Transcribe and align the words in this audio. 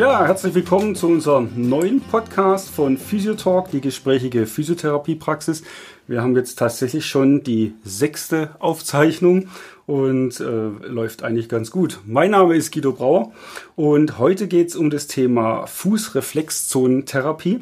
Ja, 0.00 0.24
herzlich 0.24 0.54
willkommen 0.54 0.94
zu 0.94 1.08
unserem 1.08 1.50
neuen 1.56 2.00
Podcast 2.00 2.70
von 2.70 2.96
Physiotalk, 2.96 3.70
die 3.70 3.82
gesprächige 3.82 4.46
Physiotherapiepraxis. 4.46 5.62
Wir 6.06 6.22
haben 6.22 6.34
jetzt 6.36 6.58
tatsächlich 6.58 7.04
schon 7.04 7.42
die 7.42 7.74
sechste 7.84 8.56
Aufzeichnung 8.60 9.48
und 9.84 10.40
äh, 10.40 10.44
läuft 10.86 11.22
eigentlich 11.22 11.50
ganz 11.50 11.70
gut. 11.70 12.00
Mein 12.06 12.30
Name 12.30 12.56
ist 12.56 12.72
Guido 12.72 12.92
Brauer 12.92 13.32
und 13.76 14.18
heute 14.18 14.48
geht 14.48 14.68
es 14.68 14.76
um 14.76 14.88
das 14.88 15.06
Thema 15.06 15.66
Fußreflexzonentherapie. 15.66 17.60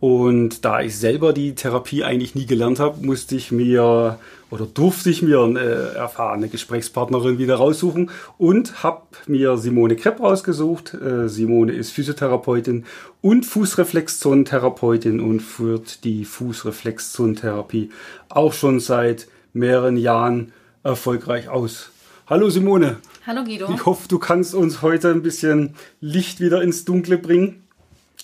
Und 0.00 0.64
da 0.64 0.82
ich 0.82 0.98
selber 0.98 1.32
die 1.32 1.54
Therapie 1.54 2.04
eigentlich 2.04 2.34
nie 2.34 2.46
gelernt 2.46 2.78
habe, 2.78 3.04
musste 3.06 3.36
ich 3.36 3.50
mir 3.50 4.18
oder 4.50 4.66
durfte 4.66 5.10
ich 5.10 5.22
mir 5.22 5.40
eine 5.40 5.60
erfahrene 5.60 6.48
Gesprächspartnerin 6.48 7.38
wieder 7.38 7.56
raussuchen 7.56 8.10
und 8.36 8.82
habe 8.82 9.02
mir 9.26 9.56
Simone 9.56 9.96
Krepp 9.96 10.20
rausgesucht. 10.20 10.94
Äh, 10.94 11.28
Simone 11.28 11.72
ist 11.72 11.90
Physiotherapeutin 11.90 12.84
und 13.20 13.46
Fußreflexzonentherapeutin 13.46 15.20
und 15.20 15.40
führt 15.40 16.04
die 16.04 16.24
Fußreflexzonentherapie 16.24 17.90
auch 18.28 18.52
schon 18.52 18.80
seit 18.80 19.26
mehreren 19.54 19.96
Jahren 19.96 20.52
erfolgreich 20.82 21.48
aus. 21.48 21.90
Hallo 22.26 22.50
Simone. 22.50 22.98
Hallo 23.26 23.42
Guido. 23.42 23.72
Ich 23.74 23.86
hoffe, 23.86 24.06
du 24.06 24.18
kannst 24.18 24.54
uns 24.54 24.82
heute 24.82 25.10
ein 25.10 25.22
bisschen 25.22 25.74
Licht 26.00 26.40
wieder 26.40 26.62
ins 26.62 26.84
Dunkle 26.84 27.18
bringen 27.18 27.63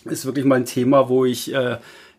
ist 0.06 0.26
wirklich 0.26 0.44
mal 0.44 0.56
ein 0.56 0.64
Thema, 0.64 1.08
wo 1.08 1.24
ich 1.24 1.54
äh, 1.54 1.76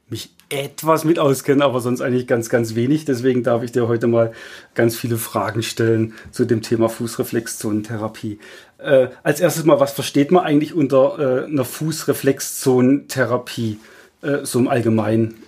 mich 0.09 0.29
etwas 0.49 1.03
mit 1.05 1.19
auskenne, 1.19 1.63
aber 1.63 1.79
sonst 1.79 2.01
eigentlich 2.01 2.27
ganz, 2.27 2.49
ganz 2.49 2.75
wenig. 2.75 3.05
Deswegen 3.05 3.43
darf 3.43 3.63
ich 3.63 3.71
dir 3.71 3.87
heute 3.87 4.07
mal 4.07 4.33
ganz 4.75 4.97
viele 4.97 5.15
Fragen 5.17 5.63
stellen 5.63 6.13
zu 6.31 6.43
dem 6.45 6.61
Thema 6.61 6.89
Fußreflexzonentherapie. 6.89 8.39
Äh, 8.77 9.07
als 9.23 9.39
erstes 9.39 9.63
mal, 9.63 9.79
was 9.79 9.93
versteht 9.93 10.31
man 10.31 10.43
eigentlich 10.43 10.73
unter 10.73 11.17
äh, 11.17 11.45
einer 11.45 11.63
Fußreflexzonentherapie 11.63 13.79
äh, 14.21 14.39
so 14.43 14.59
im 14.59 14.67
Allgemeinen? 14.67 15.41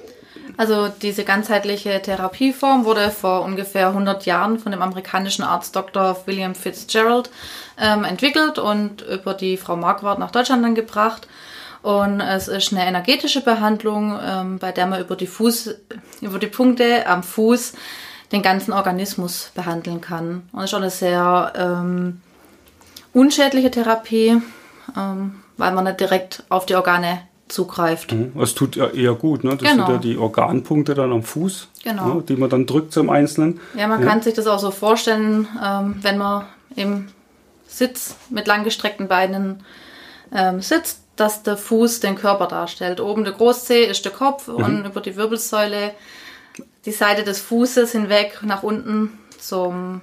Also 0.56 0.88
diese 0.88 1.24
ganzheitliche 1.24 2.02
Therapieform 2.02 2.86
wurde 2.86 3.10
vor 3.10 3.44
ungefähr 3.44 3.88
100 3.88 4.26
Jahren 4.26 4.60
von 4.60 4.72
dem 4.72 4.82
amerikanischen 4.82 5.44
Arzt 5.44 5.76
Dr. 5.76 6.22
William 6.26 6.56
Fitzgerald 6.56 7.30
ähm, 7.80 8.04
entwickelt 8.04 8.60
und 8.60 9.02
über 9.02 9.34
die 9.34 9.58
Frau 9.58 9.76
Marquardt 9.76 10.20
nach 10.20 10.32
Deutschland 10.32 10.64
dann 10.64 10.76
gebracht. 10.76 11.28
Und 11.84 12.22
es 12.22 12.48
ist 12.48 12.72
eine 12.72 12.88
energetische 12.88 13.42
Behandlung, 13.42 14.18
ähm, 14.26 14.58
bei 14.58 14.72
der 14.72 14.88
man 14.88 15.02
über 15.02 15.18
die 15.18 15.28
Fuß, 15.28 15.76
über 16.22 16.40
die 16.40 16.48
Punkte 16.48 17.06
am 17.06 17.24
Fuß 17.24 17.74
den 18.32 18.42
ganzen 18.42 18.72
Organismus 18.72 19.52
behandeln 19.54 20.00
kann. 20.00 20.44
Und 20.54 20.64
es 20.64 20.72
ist 20.72 20.74
auch 20.74 20.80
eine 20.80 20.90
sehr 20.90 21.54
ähm, 21.58 22.22
unschädliche 23.12 23.70
Therapie, 23.70 24.42
ähm, 24.98 25.36
weil 25.58 25.74
man 25.74 25.84
nicht 25.84 26.00
direkt 26.00 26.44
auf 26.48 26.66
die 26.66 26.76
Organe 26.76 27.24
zugreift. 27.50 28.14
Mhm. 28.14 28.32
Das 28.40 28.56
tut 28.56 28.78
ja 28.78 28.88
eher 28.88 29.14
gut, 29.14 29.44
ne? 29.44 29.58
Das 29.58 29.70
genau. 29.70 29.86
sind 29.86 29.96
ja 29.96 30.02
die 30.02 30.18
Organpunkte 30.18 30.96
dann 30.96 31.12
am 31.12 31.22
Fuß, 31.22 31.68
genau. 31.84 32.16
ne? 32.16 32.24
die 32.28 32.38
man 32.38 32.50
dann 32.50 32.66
drückt 32.66 32.94
zum 32.94 33.10
Einzelnen. 33.10 33.60
Ja, 33.78 33.88
man 33.88 34.02
ja. 34.02 34.08
kann 34.08 34.22
sich 34.22 34.34
das 34.34 34.48
auch 34.48 34.60
so 34.60 34.72
vorstellen, 34.72 35.50
ähm, 35.64 35.96
wenn 36.02 36.18
man 36.18 36.46
im 36.78 37.10
Sitz 37.68 38.16
mit 38.30 38.48
langgestreckten 38.48 39.10
Beinen 39.10 39.64
ähm, 40.34 40.62
sitzt 40.62 41.03
dass 41.16 41.44
der 41.44 41.58
Fuß 41.58 42.00
den 42.00 42.16
Körper 42.16 42.48
darstellt. 42.48 43.00
Oben 43.00 43.24
der 43.24 43.34
Großzeh 43.34 43.86
ist 43.86 44.04
der 44.06 44.12
Kopf 44.12 44.48
mhm. 44.48 44.56
und 44.56 44.86
über 44.86 45.02
die 45.02 45.16
Wirbelsäule 45.16 45.94
die 46.86 46.92
Seite 46.92 47.24
des 47.24 47.40
Fußes 47.40 47.92
hinweg 47.92 48.40
nach 48.44 48.64
unten 48.64 49.18
zum 49.40 50.02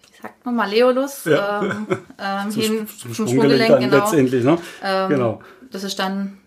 wie 0.00 0.22
sagt 0.22 0.44
man 0.44 0.56
Maleolus 0.56 1.24
ja. 1.24 1.62
ähm, 1.62 1.86
ähm, 2.18 2.50
zum, 2.50 2.62
hin 2.62 2.88
zum, 2.88 3.12
zum 3.12 3.28
Sprunggelenk, 3.28 3.64
Sprunggelenk 3.64 3.80
genau. 3.80 4.04
letztendlich. 4.04 4.44
Ne? 4.44 4.58
Ähm, 4.82 5.08
genau. 5.08 5.42
Das 5.70 5.84
ist 5.84 5.98
dann 5.98 6.38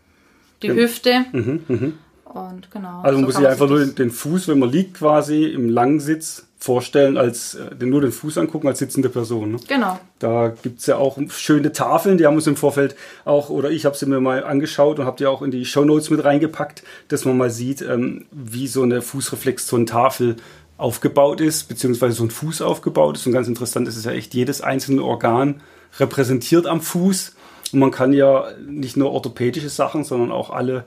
die. 0.62 0.72
Hüfte. 0.72 1.26
Mhm, 1.32 1.64
mh. 1.68 1.92
Und 2.36 2.70
genau. 2.70 3.02
Also 3.02 3.18
man 3.18 3.22
so 3.22 3.26
muss 3.28 3.36
sich 3.36 3.48
einfach 3.48 3.70
nur 3.70 3.86
den 3.86 4.12
Fuß, 4.12 4.48
wenn 4.50 4.60
man 4.60 4.70
liegt 4.70 4.96
quasi 4.96 5.46
im 5.46 5.70
Langsitz, 5.70 6.46
vorstellen, 6.58 7.16
als 7.16 7.54
äh, 7.56 7.86
nur 7.86 8.02
den 8.02 8.12
Fuß 8.12 8.40
angucken 8.40 8.68
als 8.68 8.80
sitzende 8.80 9.10
Person. 9.10 9.52
Ne? 9.52 9.60
Genau. 9.68 10.00
Da 10.18 10.50
gibt 10.64 10.80
es 10.80 10.88
ja 10.88 10.98
auch 10.98 11.20
schöne 11.30 11.72
Tafeln, 11.72 12.18
die 12.18 12.26
haben 12.26 12.36
uns 12.36 12.48
im 12.48 12.56
Vorfeld 12.56 12.96
auch, 13.24 13.50
oder 13.50 13.70
ich 13.70 13.86
habe 13.86 13.96
sie 13.96 14.08
mir 14.08 14.20
mal 14.20 14.44
angeschaut 14.44 14.98
und 14.98 15.06
habe 15.06 15.18
die 15.18 15.28
auch 15.28 15.44
in 15.44 15.52
die 15.52 15.64
Show 15.66 15.86
Notes 15.86 16.10
mit 16.10 16.24
reingepackt, 16.24 16.84
dass 17.10 17.24
man 17.24 17.38
mal 17.38 17.52
sieht, 17.52 17.82
ähm, 17.84 18.26
wie 18.32 18.68
so 18.68 18.82
eine 18.82 19.04
Fußreflex, 19.04 19.68
so 19.68 19.76
eine 19.76 19.86
Tafel 19.86 20.38
aufgebaut 20.78 21.40
ist, 21.40 21.70
beziehungsweise 21.70 22.16
so 22.16 22.24
ein 22.24 22.32
Fuß 22.32 22.64
aufgebaut 22.64 23.18
ist. 23.18 23.28
Und 23.28 23.34
ganz 23.34 23.48
interessant 23.48 23.88
ist 23.88 23.96
es 23.96 24.06
ja 24.06 24.12
echt, 24.12 24.34
jedes 24.34 24.62
einzelne 24.62 25.04
Organ 25.04 25.62
repräsentiert 26.00 26.66
am 26.66 26.82
Fuß. 26.82 27.36
Und 27.74 27.80
man 27.80 27.92
kann 27.92 28.12
ja 28.12 28.46
nicht 28.68 28.98
nur 28.98 29.12
orthopädische 29.12 29.70
Sachen, 29.70 30.04
sondern 30.04 30.32
auch 30.32 30.50
alle 30.50 30.86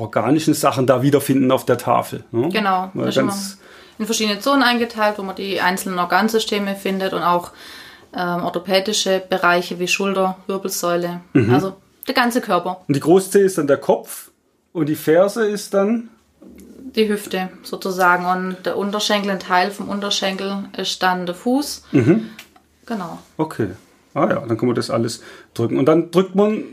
organischen 0.00 0.54
Sachen 0.54 0.86
da 0.86 1.02
wiederfinden 1.02 1.50
auf 1.52 1.64
der 1.64 1.78
Tafel. 1.78 2.24
Ne? 2.32 2.48
Genau. 2.48 2.90
Weil 2.94 3.12
ganz, 3.12 3.58
in 3.98 4.06
verschiedene 4.06 4.40
Zonen 4.40 4.62
eingeteilt, 4.62 5.18
wo 5.18 5.22
man 5.22 5.36
die 5.36 5.60
einzelnen 5.60 5.98
Organsysteme 5.98 6.74
findet 6.74 7.12
und 7.12 7.22
auch 7.22 7.52
ähm, 8.14 8.42
orthopädische 8.42 9.22
Bereiche 9.28 9.78
wie 9.78 9.88
Schulter, 9.88 10.36
Wirbelsäule, 10.46 11.20
mhm. 11.32 11.52
also 11.52 11.76
der 12.08 12.14
ganze 12.14 12.40
Körper. 12.40 12.80
Und 12.88 12.96
die 12.96 13.00
Großzehe 13.00 13.44
ist 13.44 13.58
dann 13.58 13.66
der 13.66 13.76
Kopf 13.76 14.30
und 14.72 14.88
die 14.88 14.96
Ferse 14.96 15.46
ist 15.46 15.74
dann? 15.74 16.08
Die 16.96 17.08
Hüfte 17.08 17.50
sozusagen 17.62 18.26
und 18.26 18.66
der 18.66 18.76
Unterschenkel, 18.76 19.30
ein 19.30 19.38
Teil 19.38 19.70
vom 19.70 19.88
Unterschenkel 19.88 20.64
ist 20.76 21.02
dann 21.02 21.26
der 21.26 21.34
Fuß. 21.34 21.84
Mhm. 21.92 22.30
Genau. 22.86 23.18
Okay. 23.36 23.68
Ah 24.14 24.28
ja, 24.28 24.40
dann 24.40 24.56
kann 24.56 24.66
man 24.66 24.74
das 24.74 24.90
alles 24.90 25.22
drücken. 25.54 25.78
Und 25.78 25.86
dann 25.86 26.10
drückt 26.10 26.34
man 26.34 26.64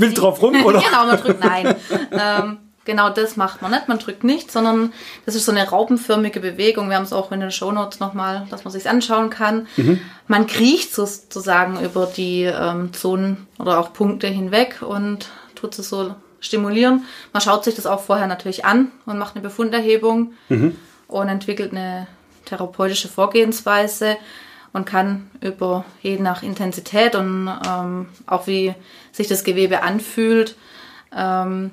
wild 0.00 0.20
drauf 0.20 0.42
rum, 0.42 0.54
oder? 0.64 0.80
genau, 0.80 1.06
man 1.06 1.16
drückt 1.16 1.44
nein. 1.44 1.74
ähm, 2.12 2.58
genau 2.84 3.10
das 3.10 3.36
macht 3.36 3.62
man 3.62 3.70
nicht. 3.70 3.88
Man 3.88 3.98
drückt 3.98 4.24
nicht, 4.24 4.50
sondern 4.50 4.92
das 5.26 5.34
ist 5.34 5.44
so 5.44 5.52
eine 5.52 5.68
raupenförmige 5.68 6.40
Bewegung. 6.40 6.88
Wir 6.88 6.96
haben 6.96 7.04
es 7.04 7.12
auch 7.12 7.32
in 7.32 7.40
den 7.40 7.50
Shownotes 7.50 8.00
nochmal, 8.00 8.46
dass 8.50 8.64
man 8.64 8.72
sich 8.72 8.88
anschauen 8.88 9.30
kann. 9.30 9.66
Mhm. 9.76 10.00
Man 10.26 10.46
kriecht 10.46 10.94
sozusagen 10.94 11.82
über 11.84 12.06
die 12.06 12.44
ähm, 12.44 12.92
Zonen 12.92 13.46
oder 13.58 13.78
auch 13.78 13.92
Punkte 13.92 14.26
hinweg 14.26 14.82
und 14.82 15.28
tut 15.54 15.78
es 15.78 15.88
so 15.88 16.14
stimulieren. 16.40 17.04
Man 17.32 17.42
schaut 17.42 17.64
sich 17.64 17.74
das 17.74 17.86
auch 17.86 18.00
vorher 18.00 18.26
natürlich 18.26 18.64
an 18.64 18.90
und 19.06 19.18
macht 19.18 19.36
eine 19.36 19.42
Befunderhebung 19.42 20.32
mhm. 20.48 20.76
und 21.06 21.28
entwickelt 21.28 21.72
eine 21.72 22.06
therapeutische 22.46 23.08
Vorgehensweise 23.08 24.16
und 24.72 24.86
kann 24.86 25.30
über 25.40 25.84
je 26.02 26.18
nach 26.18 26.42
Intensität 26.42 27.14
und 27.14 27.50
ähm, 27.68 28.06
auch 28.26 28.46
wie 28.46 28.74
sich 29.12 29.26
das 29.28 29.44
Gewebe 29.44 29.82
anfühlt, 29.82 30.56
ähm, 31.16 31.72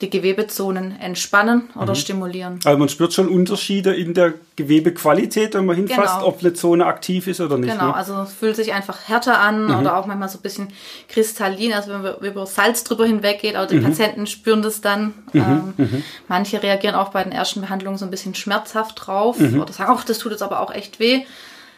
die 0.00 0.10
Gewebezonen 0.10 0.98
entspannen 1.00 1.70
oder 1.74 1.92
mhm. 1.92 1.96
stimulieren. 1.96 2.60
Also 2.64 2.78
man 2.78 2.88
spürt 2.88 3.12
schon 3.12 3.28
Unterschiede 3.28 3.94
in 3.94 4.14
der 4.14 4.34
Gewebequalität, 4.54 5.54
wenn 5.54 5.66
man 5.66 5.76
hinfasst, 5.76 6.18
genau. 6.18 6.28
ob 6.28 6.40
eine 6.40 6.52
Zone 6.52 6.86
aktiv 6.86 7.26
ist 7.26 7.40
oder 7.40 7.58
nicht. 7.58 7.72
Genau, 7.72 7.88
ne? 7.88 7.94
also 7.94 8.14
es 8.22 8.32
fühlt 8.32 8.56
sich 8.56 8.72
einfach 8.72 9.08
härter 9.08 9.40
an 9.40 9.66
mhm. 9.66 9.78
oder 9.78 9.96
auch 9.96 10.06
manchmal 10.06 10.28
so 10.28 10.38
ein 10.38 10.42
bisschen 10.42 10.68
kristallin, 11.08 11.72
also 11.72 11.92
wenn 11.92 12.02
man 12.02 12.14
über 12.20 12.46
Salz 12.46 12.84
drüber 12.84 13.06
hinweggeht, 13.06 13.56
aber 13.56 13.66
die 13.66 13.76
mhm. 13.76 13.84
Patienten 13.84 14.26
spüren 14.26 14.62
das 14.62 14.80
dann. 14.80 15.14
Mhm. 15.32 15.40
Ähm, 15.40 15.74
mhm. 15.76 16.04
manche 16.28 16.62
reagieren 16.62 16.94
auch 16.94 17.08
bei 17.08 17.22
den 17.24 17.32
ersten 17.32 17.60
Behandlungen 17.60 17.98
so 17.98 18.04
ein 18.04 18.10
bisschen 18.10 18.34
schmerzhaft 18.34 19.06
drauf 19.06 19.38
mhm. 19.40 19.60
oder 19.60 19.72
sagen, 19.72 19.92
ach, 19.94 20.04
das 20.04 20.18
tut 20.18 20.32
jetzt 20.32 20.42
aber 20.42 20.60
auch 20.60 20.72
echt 20.72 21.00
weh. 21.00 21.24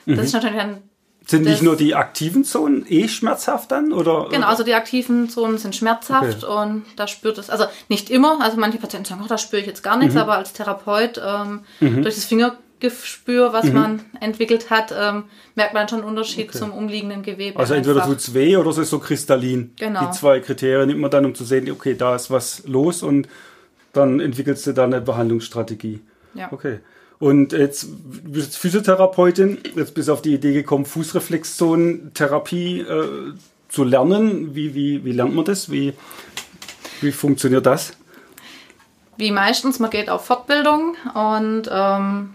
Das 0.06 0.26
ist 0.26 0.32
natürlich 0.32 0.60
ein 0.60 0.82
sind 1.30 1.44
nicht 1.44 1.62
nur 1.62 1.76
die 1.76 1.94
aktiven 1.94 2.44
Zonen 2.44 2.84
eh 2.88 3.06
schmerzhaft 3.08 3.70
dann? 3.70 3.92
Oder, 3.92 4.28
genau, 4.30 4.46
also 4.46 4.64
die 4.64 4.74
aktiven 4.74 5.28
Zonen 5.28 5.58
sind 5.58 5.76
schmerzhaft 5.76 6.44
okay. 6.44 6.62
und 6.62 6.84
da 6.96 7.06
spürt 7.06 7.38
es, 7.38 7.50
also 7.50 7.66
nicht 7.88 8.10
immer, 8.10 8.40
also 8.40 8.56
manche 8.56 8.78
Patienten 8.78 9.06
sagen, 9.06 9.22
oh, 9.24 9.28
da 9.28 9.38
spüre 9.38 9.60
ich 9.60 9.66
jetzt 9.66 9.82
gar 9.82 9.96
nichts, 9.96 10.14
mhm. 10.14 10.22
aber 10.22 10.36
als 10.36 10.52
Therapeut 10.52 11.20
ähm, 11.24 11.60
mhm. 11.78 12.02
durch 12.02 12.16
das 12.16 12.24
Fingergespür, 12.24 13.52
was 13.52 13.66
mhm. 13.66 13.74
man 13.74 14.00
entwickelt 14.20 14.70
hat, 14.70 14.92
ähm, 14.98 15.24
merkt 15.54 15.74
man 15.74 15.88
schon 15.88 16.00
einen 16.00 16.08
Unterschied 16.08 16.48
okay. 16.48 16.58
zum 16.58 16.72
umliegenden 16.72 17.22
Gewebe. 17.22 17.58
Also 17.58 17.74
entweder 17.74 18.04
tut 18.04 18.18
es 18.18 18.34
weh 18.34 18.56
oder 18.56 18.70
es 18.70 18.78
ist 18.78 18.90
so 18.90 18.98
kristallin. 18.98 19.72
Genau. 19.78 20.06
Die 20.06 20.10
zwei 20.10 20.40
Kriterien 20.40 20.88
nimmt 20.88 21.00
man 21.00 21.10
dann, 21.10 21.24
um 21.24 21.34
zu 21.34 21.44
sehen, 21.44 21.70
okay, 21.70 21.94
da 21.94 22.16
ist 22.16 22.30
was 22.30 22.64
los 22.66 23.02
und 23.02 23.28
dann 23.92 24.20
entwickelst 24.20 24.66
du 24.66 24.72
da 24.72 24.84
eine 24.84 25.00
Behandlungsstrategie. 25.00 26.00
Ja. 26.34 26.52
Okay. 26.52 26.80
Und 27.20 27.52
jetzt 27.52 27.86
bist 28.24 28.54
du 28.54 28.58
Physiotherapeutin, 28.58 29.58
jetzt 29.76 29.94
bist 29.94 30.08
du 30.08 30.12
auf 30.14 30.22
die 30.22 30.32
Idee 30.32 30.54
gekommen, 30.54 30.86
Fußreflexzonen-Therapie 30.86 32.80
äh, 32.80 33.34
zu 33.68 33.84
lernen. 33.84 34.54
Wie, 34.54 34.74
wie, 34.74 35.04
wie 35.04 35.12
lernt 35.12 35.34
man 35.34 35.44
das? 35.44 35.70
Wie, 35.70 35.92
wie 37.02 37.12
funktioniert 37.12 37.66
das? 37.66 37.92
Wie 39.18 39.30
meistens, 39.30 39.78
man 39.78 39.90
geht 39.90 40.08
auf 40.08 40.24
Fortbildung 40.24 40.96
und 41.12 41.68
ähm, 41.70 42.34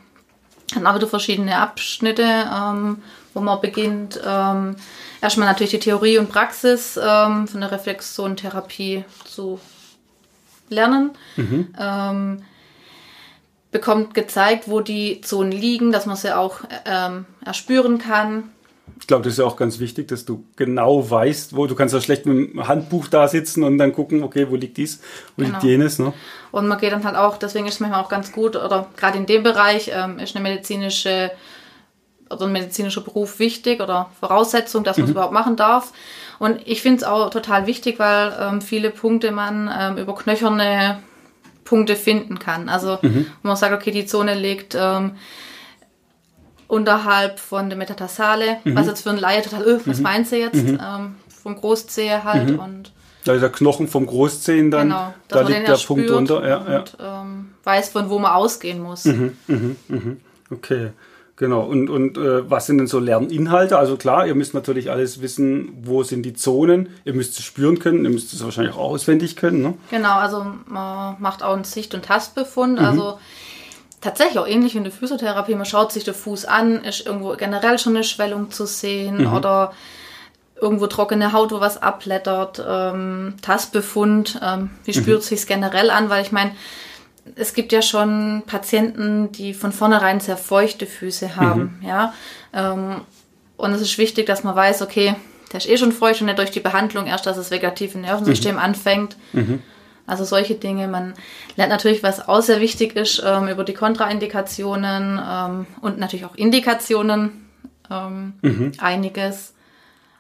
dann 0.75 0.95
wieder 0.95 1.07
verschiedene 1.07 1.57
Abschnitte, 1.57 2.21
ähm, 2.23 3.01
wo 3.33 3.39
man 3.41 3.59
beginnt. 3.61 4.21
Ähm, 4.23 4.75
erstmal 5.19 5.47
natürlich 5.47 5.71
die 5.71 5.79
Theorie 5.79 6.19
und 6.19 6.29
Praxis 6.29 6.95
ähm, 7.01 7.47
von 7.47 7.61
der 7.61 7.71
Reflexzonentherapie 7.71 9.03
zu 9.23 9.59
lernen. 10.69 11.11
Mhm. 11.37 11.69
Bekommt 13.75 14.13
gezeigt, 14.13 14.69
wo 14.69 14.79
die 14.79 15.19
Zonen 15.19 15.51
liegen, 15.51 15.91
dass 15.91 16.05
man 16.05 16.15
sie 16.15 16.33
auch 16.33 16.59
ähm, 16.85 17.25
erspüren 17.43 17.97
kann. 17.97 18.51
Ich 19.01 19.05
glaube, 19.05 19.25
das 19.25 19.33
ist 19.33 19.39
ja 19.39 19.43
auch 19.43 19.57
ganz 19.57 19.79
wichtig, 19.79 20.07
dass 20.07 20.23
du 20.23 20.45
genau 20.55 21.11
weißt, 21.11 21.57
wo 21.57 21.67
du 21.67 21.75
kannst 21.75 21.93
ja 21.93 21.99
schlecht 21.99 22.25
mit 22.25 22.53
dem 22.53 22.69
Handbuch 22.69 23.09
da 23.09 23.27
sitzen 23.27 23.65
und 23.65 23.77
dann 23.77 23.91
gucken, 23.91 24.23
okay, 24.23 24.47
wo 24.49 24.55
liegt 24.55 24.77
dies, 24.77 25.01
wo 25.35 25.43
genau. 25.43 25.55
liegt 25.55 25.65
jenes. 25.65 25.99
Ne? 25.99 26.13
Und 26.53 26.69
man 26.69 26.77
geht 26.77 26.93
dann 26.93 27.03
halt 27.03 27.17
auch, 27.17 27.35
deswegen 27.35 27.67
ist 27.67 27.73
es 27.73 27.79
manchmal 27.81 28.01
auch 28.01 28.07
ganz 28.07 28.31
gut, 28.31 28.55
oder 28.55 28.87
gerade 28.95 29.17
in 29.17 29.25
dem 29.25 29.43
Bereich 29.43 29.91
ähm, 29.93 30.19
ist 30.19 30.37
eine 30.37 30.43
medizinische 30.43 31.31
oder 32.29 32.45
ein 32.45 32.53
medizinischer 32.53 33.01
Beruf 33.01 33.39
wichtig 33.39 33.81
oder 33.81 34.09
Voraussetzung, 34.21 34.85
dass 34.85 34.95
man 34.95 35.03
es 35.03 35.09
mhm. 35.09 35.15
überhaupt 35.15 35.33
machen 35.33 35.57
darf. 35.57 35.91
Und 36.39 36.61
ich 36.65 36.81
finde 36.81 36.99
es 36.99 37.03
auch 37.03 37.29
total 37.29 37.67
wichtig, 37.67 37.99
weil 37.99 38.33
ähm, 38.39 38.61
viele 38.61 38.89
Punkte 38.89 39.33
man 39.33 39.69
ähm, 39.77 39.97
über 39.97 40.15
knöcherne 40.15 41.03
Punkte 41.65 41.97
finden 41.97 42.39
kann. 42.39 42.69
Also 42.69 42.99
mhm. 43.01 43.25
wo 43.41 43.49
man 43.49 43.57
sagt, 43.57 43.73
okay, 43.73 43.91
die 43.91 44.05
Zone 44.05 44.35
liegt 44.35 44.77
ähm, 44.79 45.15
unterhalb 46.67 47.39
von 47.39 47.69
der 47.69 47.77
Metatarsale, 47.77 48.57
mhm. 48.63 48.75
was 48.75 48.87
jetzt 48.87 49.01
für 49.01 49.09
einen 49.09 49.19
Laie 49.19 49.41
total, 49.41 49.63
öh, 49.63 49.79
was 49.85 49.97
mhm. 49.97 50.03
meint 50.03 50.27
sie 50.27 50.37
jetzt? 50.37 50.63
Mhm. 50.63 50.79
Ähm, 50.81 51.15
vom 51.43 51.55
Großzehe 51.55 52.23
halt 52.23 52.51
mhm. 52.51 52.59
und 52.59 52.91
da 53.25 53.33
ist 53.33 53.41
der 53.41 53.49
Knochen 53.49 53.87
vom 53.87 54.05
Großzehen 54.05 54.69
dann, 54.69 54.89
genau, 54.89 55.13
da 55.27 55.41
liegt 55.41 55.67
der 55.67 55.77
Punkt 55.77 56.07
drunter. 56.07 56.47
Ja, 56.47 56.57
und 56.57 56.95
ja. 56.99 57.21
Ähm, 57.21 57.55
weiß, 57.63 57.89
von 57.89 58.09
wo 58.11 58.19
man 58.19 58.31
ausgehen 58.31 58.79
muss. 58.79 59.05
Mhm, 59.05 59.35
okay. 60.51 60.91
Genau, 61.37 61.61
und, 61.63 61.89
und 61.89 62.17
äh, 62.17 62.49
was 62.49 62.65
sind 62.65 62.77
denn 62.77 62.87
so 62.87 62.99
Lerninhalte? 62.99 63.77
Also 63.77 63.97
klar, 63.97 64.25
ihr 64.25 64.35
müsst 64.35 64.53
natürlich 64.53 64.89
alles 64.89 65.21
wissen, 65.21 65.73
wo 65.81 66.01
sind 66.01 66.23
die 66.23 66.33
Zonen, 66.33 66.89
ihr 67.03 67.13
müsst 67.13 67.37
es 67.37 67.43
spüren 67.43 67.77
können, 67.79 68.05
ihr 68.05 68.09
müsst 68.09 68.31
es 68.31 68.41
wahrscheinlich 68.41 68.73
auch 68.75 68.91
auswendig 68.91 69.35
können. 69.35 69.61
Ne? 69.61 69.73
Genau, 69.91 70.15
also 70.15 70.45
man 70.65 71.17
macht 71.19 71.43
auch 71.43 71.53
einen 71.53 71.65
Sicht- 71.65 71.93
und 71.93 72.05
Tastbefund, 72.05 72.79
mhm. 72.79 72.85
also 72.85 73.19
tatsächlich 73.99 74.39
auch 74.39 74.47
ähnlich 74.47 74.75
wie 74.75 74.77
in 74.77 74.83
der 74.85 74.93
Physiotherapie, 74.93 75.55
man 75.55 75.65
schaut 75.65 75.91
sich 75.91 76.05
den 76.05 76.13
Fuß 76.13 76.45
an, 76.45 76.85
ist 76.85 77.05
irgendwo 77.05 77.35
generell 77.35 77.79
schon 77.79 77.95
eine 77.95 78.05
Schwellung 78.05 78.51
zu 78.51 78.65
sehen 78.65 79.27
mhm. 79.27 79.33
oder 79.33 79.73
irgendwo 80.61 80.87
trockene 80.87 81.33
Haut, 81.33 81.51
wo 81.51 81.59
was 81.59 81.81
abblättert, 81.81 82.63
ähm, 82.65 83.33
Tastbefund, 83.41 84.39
ähm, 84.41 84.69
wie 84.85 84.97
mhm. 84.97 85.01
spürt 85.01 85.21
mhm. 85.21 85.25
sich 85.25 85.47
generell 85.47 85.89
an, 85.89 86.09
weil 86.09 86.21
ich 86.21 86.31
meine, 86.31 86.51
es 87.35 87.53
gibt 87.53 87.71
ja 87.71 87.81
schon 87.81 88.43
Patienten, 88.45 89.31
die 89.31 89.53
von 89.53 89.71
vornherein 89.71 90.19
sehr 90.19 90.37
feuchte 90.37 90.85
Füße 90.85 91.35
haben, 91.35 91.79
mhm. 91.81 91.87
ja. 91.87 92.13
Ähm, 92.53 93.01
und 93.57 93.71
es 93.71 93.81
ist 93.81 93.97
wichtig, 93.97 94.25
dass 94.25 94.43
man 94.43 94.55
weiß, 94.55 94.81
okay, 94.81 95.15
der 95.51 95.59
ist 95.59 95.69
eh 95.69 95.77
schon 95.77 95.91
feucht 95.91 96.19
und 96.21 96.27
nicht 96.27 96.37
durch 96.37 96.51
die 96.51 96.59
Behandlung 96.59 97.07
erst, 97.07 97.25
dass 97.25 97.37
das 97.37 97.51
vegetative 97.51 97.97
Nervensystem 97.97 98.55
mhm. 98.55 98.61
anfängt. 98.61 99.15
Mhm. 99.33 99.61
Also 100.07 100.23
solche 100.23 100.55
Dinge. 100.55 100.87
Man 100.87 101.13
lernt 101.55 101.71
natürlich, 101.71 102.03
was 102.03 102.27
auch 102.27 102.41
sehr 102.41 102.61
wichtig 102.61 102.95
ist, 102.95 103.23
ähm, 103.25 103.47
über 103.47 103.63
die 103.63 103.73
Kontraindikationen 103.73 105.19
ähm, 105.25 105.65
und 105.81 105.97
natürlich 105.97 106.25
auch 106.25 106.35
Indikationen. 106.35 107.47
Ähm, 107.89 108.33
mhm. 108.41 108.71
Einiges. 108.79 109.53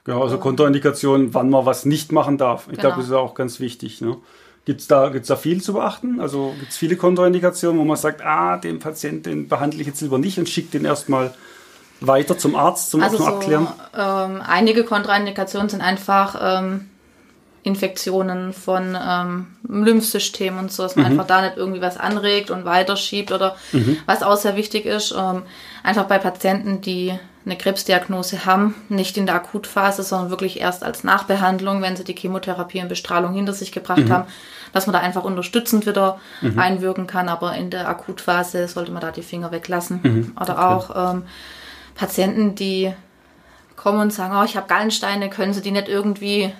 Genau, 0.05 0.21
also 0.21 0.37
Kontraindikationen, 0.37 1.33
wann 1.33 1.49
man 1.49 1.65
was 1.65 1.85
nicht 1.85 2.11
machen 2.11 2.37
darf. 2.37 2.67
Ich 2.67 2.77
genau. 2.77 2.81
glaube, 2.81 2.97
das 2.97 3.07
ist 3.07 3.13
auch 3.13 3.33
ganz 3.33 3.59
wichtig. 3.59 4.01
Ne? 4.01 4.17
Gibt 4.65 4.81
es 4.81 4.87
da, 4.87 5.09
gibt's 5.09 5.27
da 5.27 5.35
viel 5.35 5.61
zu 5.61 5.73
beachten? 5.73 6.19
Also 6.19 6.55
gibt 6.59 6.71
es 6.71 6.77
viele 6.77 6.95
Kontraindikationen, 6.95 7.79
wo 7.79 7.85
man 7.85 7.97
sagt, 7.97 8.21
ah, 8.25 8.57
den 8.57 8.79
Patienten 8.79 9.47
behandle 9.47 9.79
ich 9.79 9.87
jetzt 9.87 10.01
lieber 10.01 10.17
nicht 10.17 10.39
und 10.39 10.49
schicke 10.49 10.71
den 10.71 10.85
erstmal 10.85 11.33
weiter 12.01 12.37
zum 12.37 12.55
Arzt 12.55 12.89
zum, 12.89 13.03
also 13.03 13.17
so, 13.17 13.25
Abklären? 13.25 13.67
Ähm, 13.95 14.41
einige 14.45 14.83
Kontraindikationen 14.83 15.69
sind 15.69 15.81
einfach 15.81 16.35
ähm, 16.41 16.89
Infektionen 17.61 18.53
von 18.53 18.97
ähm, 18.99 19.47
Lymphsystem 19.67 20.57
und 20.57 20.71
so, 20.71 20.83
dass 20.83 20.95
man 20.95 21.05
mhm. 21.05 21.11
einfach 21.11 21.27
da 21.27 21.41
nicht 21.41 21.57
irgendwie 21.57 21.81
was 21.81 21.97
anregt 21.97 22.49
und 22.49 22.65
weiterschiebt 22.65 23.31
oder 23.31 23.55
mhm. 23.71 23.97
was 24.07 24.23
auch 24.23 24.37
sehr 24.37 24.55
wichtig 24.55 24.85
ist, 24.85 25.13
ähm, 25.17 25.43
einfach 25.83 26.05
bei 26.05 26.17
Patienten, 26.17 26.81
die 26.81 27.17
eine 27.45 27.57
Krebsdiagnose 27.57 28.45
haben, 28.45 28.75
nicht 28.89 29.17
in 29.17 29.25
der 29.25 29.35
Akutphase, 29.35 30.03
sondern 30.03 30.31
wirklich 30.31 30.59
erst 30.59 30.83
als 30.83 31.03
Nachbehandlung, 31.03 31.81
wenn 31.81 31.95
sie 31.95 32.03
die 32.03 32.15
Chemotherapie 32.15 32.81
und 32.81 32.89
Bestrahlung 32.89 33.33
hinter 33.33 33.53
sich 33.53 33.71
gebracht 33.71 33.99
mhm. 33.99 34.11
haben, 34.11 34.27
dass 34.73 34.87
man 34.87 34.93
da 34.93 34.99
einfach 34.99 35.23
unterstützend 35.23 35.85
wieder 35.85 36.19
mhm. 36.41 36.57
einwirken 36.57 37.07
kann. 37.07 37.29
Aber 37.29 37.55
in 37.55 37.69
der 37.69 37.87
Akutphase 37.87 38.67
sollte 38.67 38.91
man 38.91 39.01
da 39.01 39.11
die 39.11 39.21
Finger 39.21 39.51
weglassen. 39.51 39.99
Mhm. 40.01 40.31
Oder 40.41 40.53
okay. 40.53 40.61
auch 40.61 41.13
ähm, 41.13 41.23
Patienten, 41.93 42.55
die 42.55 42.93
kommen 43.75 43.99
und 43.99 44.13
sagen, 44.13 44.35
oh, 44.35 44.43
ich 44.43 44.57
habe 44.57 44.67
Gallensteine, 44.67 45.29
können 45.29 45.53
sie 45.53 45.61
die 45.61 45.71
nicht 45.71 45.87
irgendwie 45.87 46.51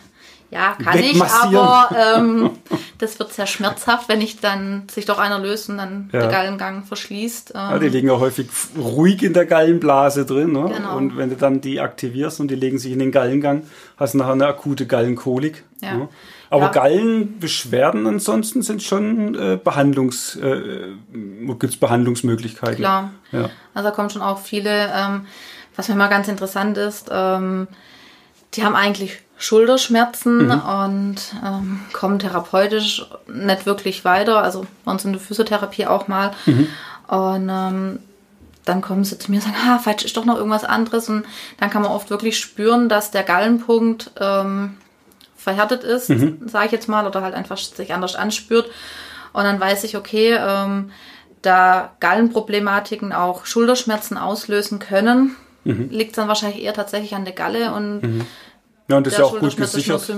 ja, 0.52 0.78
kann 0.82 1.00
ich, 1.00 1.22
aber 1.22 1.90
ähm, 2.18 2.52
das 3.00 3.20
wird 3.20 3.34
sehr 3.34 3.48
schmerzhaft, 3.48 4.08
wenn 4.08 4.22
ich 4.22 4.40
dann 4.40 4.88
sich 4.90 5.06
doch 5.06 5.18
einer 5.18 5.40
löst 5.40 5.70
und 5.70 5.78
dann 5.78 6.10
ja. 6.14 6.22
der 6.22 6.30
Gallengang 6.30 6.84
verschließt. 6.84 7.54
Ähm. 7.56 7.62
Ja, 7.62 7.80
die 7.80 7.90
liegen 7.90 8.08
ja 8.08 8.20
häufig 8.20 8.48
ruhig 8.78 9.24
in 9.24 9.34
der 9.34 9.46
Gallenblase 9.46 10.26
drin. 10.26 10.52
Ne? 10.52 10.72
Genau. 10.76 10.96
Und 10.96 11.18
wenn 11.18 11.30
du 11.30 11.36
dann 11.36 11.62
die 11.62 11.82
aktivierst 11.82 12.40
und 12.40 12.50
die 12.50 12.56
legen 12.56 12.78
sich 12.78 12.94
in 12.94 13.00
den 13.00 13.12
Gallengang, 13.12 13.64
hast 13.98 14.14
du 14.14 14.20
nachher 14.20 14.34
eine 14.34 14.48
akute 14.48 14.86
Gallenkolik. 14.86 15.64
Ja. 15.82 15.96
Ne? 15.96 16.10
Aber 16.50 16.66
ja. 16.66 16.72
Gallenbeschwerden 16.72 18.06
ansonsten 18.08 18.62
sind 18.62 18.84
schon 18.84 19.36
äh, 19.36 19.60
Behandlungs, 19.62 20.36
äh, 20.36 20.94
gibt's 21.60 21.78
Behandlungsmöglichkeiten. 21.78 22.78
Klar. 22.78 23.12
Ja. 23.32 23.50
Also 23.74 23.90
da 23.90 23.96
kommen 23.96 24.10
schon 24.10 24.22
auch 24.22 24.40
viele, 24.40 24.90
ähm, 24.96 25.26
was 25.76 25.90
mir 25.90 25.96
mal 25.96 26.08
ganz 26.08 26.28
interessant 26.28 26.78
ist, 26.78 27.10
ähm, 27.12 27.68
die 28.56 28.64
haben 28.64 28.76
eigentlich 28.76 29.20
Schulterschmerzen 29.38 30.48
mhm. 30.48 30.62
und 30.62 31.18
ähm, 31.46 31.80
kommen 31.94 32.20
therapeutisch 32.20 33.06
nicht 33.28 33.66
wirklich 33.66 34.06
weiter. 34.06 34.42
Also 34.42 34.66
bei 34.86 34.92
uns 34.92 35.04
in 35.04 35.12
der 35.12 35.22
Physiotherapie 35.22 35.88
auch 35.88 36.08
mal. 36.08 36.32
Mhm. 36.46 36.68
Und 37.08 37.50
ähm, 37.50 38.00
dann 38.64 38.82
kommen 38.82 39.04
sie 39.04 39.20
zu 39.20 39.30
mir 39.30 39.38
und 39.38 39.44
sagen, 39.44 39.56
ah, 39.68 39.78
falsch 39.78 40.06
ist 40.06 40.18
doch 40.18 40.26
noch 40.26 40.38
irgendwas 40.38 40.64
anderes. 40.64 41.10
Und 41.10 41.26
dann 41.60 41.70
kann 41.70 41.82
man 41.82 41.92
oft 41.92 42.10
wirklich 42.10 42.40
spüren, 42.40 42.90
dass 42.90 43.12
der 43.12 43.24
Gallenpunkt 43.24 44.12
ähm, 44.20 44.78
verhärtet 45.38 45.84
ist, 45.84 46.10
mhm. 46.10 46.40
sage 46.48 46.68
ich 46.68 46.72
jetzt 46.72 46.90
mal, 46.90 47.06
oder 47.06 47.22
halt 47.22 47.36
einfach 47.36 47.58
sich 47.58 47.94
anders 47.94 48.16
anspürt. 48.16 48.70
Und 49.34 49.44
dann 49.44 49.60
weiß 49.60 49.84
ich, 49.84 49.98
okay, 49.98 50.38
ähm, 50.40 50.92
da 51.42 51.92
Gallenproblematiken 52.00 53.14
auch 53.14 53.46
Schulterschmerzen 53.46 54.18
auslösen 54.18 54.80
können, 54.80 55.36
mhm. 55.64 55.90
liegt 55.92 56.12
es 56.12 56.16
dann 56.16 56.28
wahrscheinlich 56.28 56.64
eher 56.64 56.74
tatsächlich 56.74 57.14
an 57.14 57.26
der 57.26 57.36
Galle 57.36 57.74
und 57.74 58.02
mhm. 58.02 58.26
Ja, 58.88 58.98
und 58.98 59.08
das 59.08 59.14
ist 59.14 59.20
ja 59.20 59.26
auch 59.26 59.40
gut 59.40 59.58
gesichert 59.58 60.08
ja. 60.08 60.14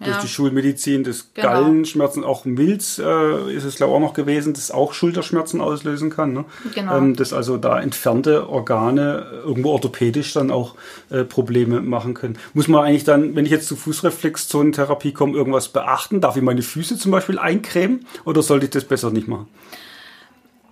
durch 0.00 0.16
die 0.22 0.28
Schulmedizin. 0.28 1.04
Das 1.04 1.28
genau. 1.34 1.48
Gallenschmerzen, 1.48 2.24
auch 2.24 2.46
Milz 2.46 2.98
äh, 2.98 3.52
ist 3.52 3.64
es 3.64 3.76
glaube 3.76 3.92
ich 3.92 3.96
auch 3.96 4.00
noch 4.00 4.14
gewesen, 4.14 4.54
das 4.54 4.70
auch 4.70 4.94
Schulterschmerzen 4.94 5.60
auslösen 5.60 6.08
kann. 6.08 6.32
Ne? 6.32 6.46
Genau. 6.74 6.96
Ähm, 6.96 7.16
dass 7.16 7.34
also 7.34 7.58
da 7.58 7.78
entfernte 7.78 8.48
Organe 8.48 9.26
irgendwo 9.44 9.72
orthopädisch 9.72 10.32
dann 10.32 10.50
auch 10.50 10.74
äh, 11.10 11.24
Probleme 11.24 11.82
machen 11.82 12.14
können. 12.14 12.38
Muss 12.54 12.66
man 12.66 12.82
eigentlich 12.82 13.04
dann, 13.04 13.36
wenn 13.36 13.44
ich 13.44 13.50
jetzt 13.50 13.68
zu 13.68 13.76
Fußreflexzonentherapie 13.76 15.12
komme, 15.12 15.36
irgendwas 15.36 15.68
beachten? 15.68 16.22
Darf 16.22 16.36
ich 16.36 16.42
meine 16.42 16.62
Füße 16.62 16.96
zum 16.96 17.12
Beispiel 17.12 17.38
eincremen 17.38 18.06
oder 18.24 18.42
sollte 18.42 18.64
ich 18.64 18.70
das 18.70 18.84
besser 18.84 19.10
nicht 19.10 19.28
machen? 19.28 19.48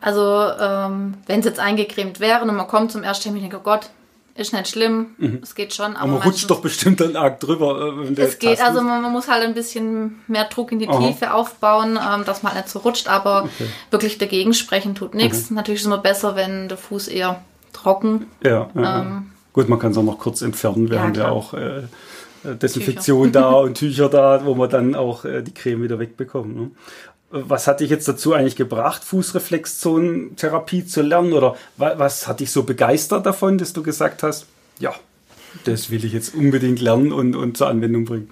Also 0.00 0.22
ähm, 0.58 1.14
wenn 1.26 1.40
es 1.40 1.46
jetzt 1.46 1.60
eingecremt 1.60 2.18
wäre 2.18 2.40
und 2.40 2.54
man 2.54 2.66
kommt 2.66 2.92
zum 2.92 3.02
Ersttermin 3.02 3.42
und 3.42 3.50
denkt, 3.50 3.56
oh 3.60 3.68
Gott, 3.68 3.90
ist 4.36 4.52
nicht 4.52 4.68
schlimm, 4.68 5.14
mhm. 5.18 5.40
es 5.42 5.54
geht 5.54 5.74
schon. 5.74 5.96
Aber 5.96 6.12
man 6.12 6.22
rutscht 6.22 6.50
doch 6.50 6.60
bestimmt 6.60 7.00
dann 7.00 7.16
arg 7.16 7.40
drüber. 7.40 7.94
Äh, 8.06 8.20
es 8.20 8.38
geht, 8.38 8.60
also 8.60 8.82
man, 8.82 9.02
man, 9.02 9.12
muss 9.12 9.28
halt 9.28 9.44
ein 9.44 9.54
bisschen 9.54 10.20
mehr 10.26 10.44
Druck 10.44 10.72
in 10.72 10.78
die 10.78 10.88
Aha. 10.88 10.98
Tiefe 10.98 11.32
aufbauen, 11.32 11.98
ähm, 11.98 12.24
dass 12.24 12.42
man 12.42 12.52
halt 12.52 12.64
nicht 12.64 12.72
so 12.72 12.80
rutscht, 12.80 13.08
aber 13.08 13.44
okay. 13.44 13.68
wirklich 13.90 14.18
dagegen 14.18 14.54
sprechen 14.54 14.94
tut 14.94 15.14
nichts. 15.14 15.50
Mhm. 15.50 15.56
Natürlich 15.56 15.80
ist 15.80 15.86
es 15.86 15.92
immer 15.92 15.98
besser, 15.98 16.36
wenn 16.36 16.68
der 16.68 16.78
Fuß 16.78 17.08
eher 17.08 17.40
trocken. 17.72 18.26
Ja, 18.42 18.68
ja. 18.74 19.00
Ähm, 19.00 19.30
gut, 19.52 19.68
man 19.68 19.78
kann 19.78 19.92
es 19.92 19.98
auch 19.98 20.02
noch 20.02 20.18
kurz 20.18 20.42
entfernen. 20.42 20.88
Wir 20.88 20.96
ja, 20.96 21.02
haben 21.02 21.12
klar. 21.12 21.26
ja 21.26 21.32
auch 21.32 21.54
äh, 21.54 21.82
Desinfektion 22.44 23.32
Tücher. 23.32 23.40
da 23.40 23.50
und 23.60 23.74
Tücher 23.74 24.08
da, 24.08 24.44
wo 24.44 24.54
man 24.54 24.70
dann 24.70 24.94
auch 24.94 25.24
äh, 25.24 25.42
die 25.42 25.54
Creme 25.54 25.82
wieder 25.82 25.98
wegbekommt. 25.98 26.56
Ne? 26.56 26.70
Was 27.30 27.66
hat 27.66 27.80
dich 27.80 27.90
jetzt 27.90 28.06
dazu 28.06 28.34
eigentlich 28.34 28.56
gebracht, 28.56 29.02
Fußreflexzonentherapie 29.04 30.86
zu 30.86 31.02
lernen? 31.02 31.32
Oder 31.32 31.56
was 31.76 32.28
hat 32.28 32.40
dich 32.40 32.50
so 32.50 32.62
begeistert 32.62 33.26
davon, 33.26 33.58
dass 33.58 33.72
du 33.72 33.82
gesagt 33.82 34.22
hast, 34.22 34.46
ja, 34.78 34.94
das 35.64 35.90
will 35.90 36.04
ich 36.04 36.12
jetzt 36.12 36.34
unbedingt 36.34 36.80
lernen 36.80 37.12
und, 37.12 37.34
und 37.34 37.56
zur 37.56 37.68
Anwendung 37.68 38.04
bringen? 38.04 38.30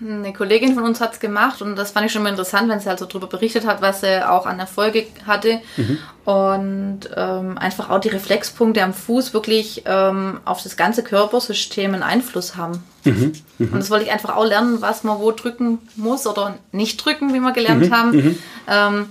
Eine 0.00 0.32
Kollegin 0.32 0.74
von 0.74 0.82
uns 0.82 1.00
hat 1.00 1.14
es 1.14 1.20
gemacht 1.20 1.62
und 1.62 1.76
das 1.76 1.92
fand 1.92 2.06
ich 2.06 2.12
schon 2.12 2.22
mal 2.22 2.30
interessant, 2.30 2.68
wenn 2.68 2.80
sie 2.80 2.88
halt 2.88 2.98
so 2.98 3.06
darüber 3.06 3.26
berichtet 3.26 3.66
hat, 3.66 3.80
was 3.80 4.00
sie 4.00 4.28
auch 4.28 4.46
an 4.46 4.58
Erfolge 4.58 5.06
hatte. 5.26 5.60
Mhm. 5.76 5.98
Und 6.24 7.00
ähm, 7.16 7.58
einfach 7.58 7.90
auch 7.90 8.00
die 8.00 8.08
Reflexpunkte 8.08 8.82
am 8.82 8.92
Fuß 8.92 9.34
wirklich 9.34 9.82
ähm, 9.86 10.40
auf 10.44 10.62
das 10.62 10.76
ganze 10.76 11.02
Körpersystem 11.02 11.94
einen 11.94 12.02
Einfluss 12.02 12.56
haben. 12.56 12.82
Mhm. 13.04 13.32
Mhm. 13.58 13.72
Und 13.72 13.78
das 13.78 13.90
wollte 13.90 14.06
ich 14.06 14.10
einfach 14.10 14.36
auch 14.36 14.44
lernen, 14.44 14.80
was 14.80 15.04
man 15.04 15.18
wo 15.20 15.30
drücken 15.30 15.78
muss 15.96 16.26
oder 16.26 16.54
nicht 16.72 17.04
drücken, 17.04 17.32
wie 17.32 17.40
wir 17.40 17.52
gelernt 17.52 17.88
mhm. 17.88 17.94
haben. 17.94 18.10
Mhm. 18.16 18.38
Ähm, 18.68 19.06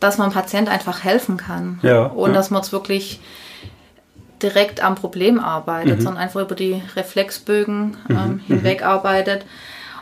dass 0.00 0.18
man 0.18 0.28
dem 0.28 0.34
Patient 0.34 0.68
einfach 0.68 1.04
helfen 1.04 1.36
kann. 1.36 1.78
Ja, 1.82 2.04
und 2.04 2.30
ja. 2.30 2.36
dass 2.36 2.50
man 2.50 2.60
es 2.60 2.70
wirklich 2.72 3.20
direkt 4.42 4.82
am 4.82 4.94
Problem 4.94 5.40
arbeitet, 5.40 5.98
mhm. 5.98 6.02
sondern 6.02 6.22
einfach 6.22 6.42
über 6.42 6.54
die 6.54 6.82
Reflexbögen 6.94 7.96
ähm, 8.10 8.40
hinweg 8.46 8.84
arbeitet. 8.84 9.46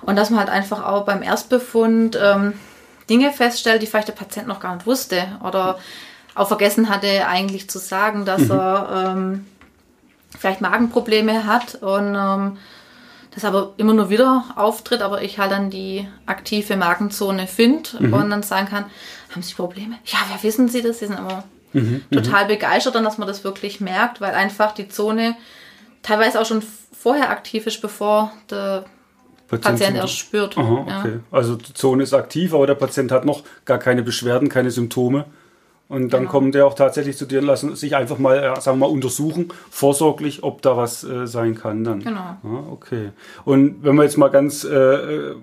Und 0.07 0.17
dass 0.17 0.31
man 0.31 0.41
halt 0.41 0.51
einfach 0.51 0.85
auch 0.85 1.05
beim 1.05 1.23
Erstbefund 1.23 2.19
ähm, 2.21 2.55
Dinge 3.09 3.33
feststellt, 3.33 3.83
die 3.83 3.87
vielleicht 3.87 4.09
der 4.09 4.15
Patient 4.15 4.47
noch 4.47 4.61
gar 4.61 4.75
nicht 4.75 4.87
wusste 4.87 5.27
oder 5.43 5.79
auch 6.35 6.49
vergessen 6.49 6.89
hatte, 6.89 7.27
eigentlich 7.27 7.71
zu 7.71 7.79
sagen, 7.79 8.25
dass 8.25 8.43
mhm. 8.43 8.51
er 8.51 9.13
ähm, 9.13 9.47
vielleicht 10.39 10.61
Magenprobleme 10.61 11.47
hat 11.47 11.77
und 11.77 12.15
ähm, 12.15 12.59
das 13.35 13.45
aber 13.45 13.73
immer 13.77 13.95
nur 13.95 14.11
wieder 14.11 14.45
auftritt, 14.57 15.03
aber 15.03 15.23
ich 15.23 15.39
halt 15.39 15.51
dann 15.51 15.71
die 15.71 16.09
aktive 16.27 16.77
Magenzone 16.77 17.47
finde 17.47 17.91
mhm. 17.99 18.13
und 18.13 18.31
dann 18.31 18.43
sagen 18.43 18.69
kann, 18.69 18.85
haben 19.33 19.43
Sie 19.43 19.55
Probleme? 19.55 19.97
Ja, 20.05 20.19
wer 20.31 20.43
wissen 20.43 20.69
Sie 20.69 20.83
das? 20.83 21.01
Sie 21.01 21.07
sind 21.07 21.19
aber 21.19 21.45
mhm. 21.73 22.05
mhm. 22.09 22.15
total 22.15 22.47
begeistert, 22.47 22.95
dann, 22.95 23.05
dass 23.05 23.19
man 23.19 23.29
das 23.29 23.45
wirklich 23.45 23.81
merkt, 23.81 24.21
weil 24.21 24.35
einfach 24.35 24.73
die 24.73 24.89
Zone 24.89 25.37
teilweise 26.03 26.41
auch 26.41 26.47
schon 26.47 26.63
vorher 26.97 27.31
aktiv 27.31 27.67
ist, 27.67 27.81
bevor 27.81 28.33
der 28.51 28.85
Patient, 29.59 29.79
Patient 29.79 29.97
erst 29.97 30.19
spürt. 30.19 30.59
Aha, 30.59 30.73
okay. 30.83 31.13
Ja. 31.15 31.21
Also 31.31 31.57
die 31.57 31.75
Zone 31.75 32.03
ist 32.03 32.15
aktiv, 32.15 32.55
aber 32.55 32.67
der 32.67 32.75
Patient 32.75 33.13
hat 33.13 33.25
noch 33.25 33.43
gar 33.65 33.79
keine 33.79 34.03
Beschwerden, 34.03 34.49
keine 34.49 34.71
Symptome. 34.71 35.27
Und 35.87 36.13
dann 36.13 36.23
genau. 36.23 36.31
kommen 36.31 36.53
der 36.53 36.67
auch 36.67 36.75
tatsächlich 36.75 37.17
zu 37.17 37.27
dir 37.27 37.41
und 37.41 37.47
lassen 37.47 37.77
sich 37.77 37.95
einfach 37.95 38.19
mal, 38.19 38.39
äh, 38.39 38.61
sagen 38.61 38.79
wir 38.79 38.87
mal, 38.87 38.93
untersuchen, 38.93 39.49
vorsorglich, 39.71 40.43
ob 40.43 40.63
da 40.63 40.77
was 40.77 41.05
äh, 41.05 41.27
sein 41.27 41.55
kann 41.55 41.85
dann. 41.85 42.01
Genau. 42.01 42.21
Ah, 42.21 42.39
okay. 42.71 43.11
Und 43.45 43.85
wenn 43.85 43.95
man 43.95 44.05
jetzt 44.05 44.17
mal 44.17 44.29
ganz 44.29 44.65
äh, 44.65 45.35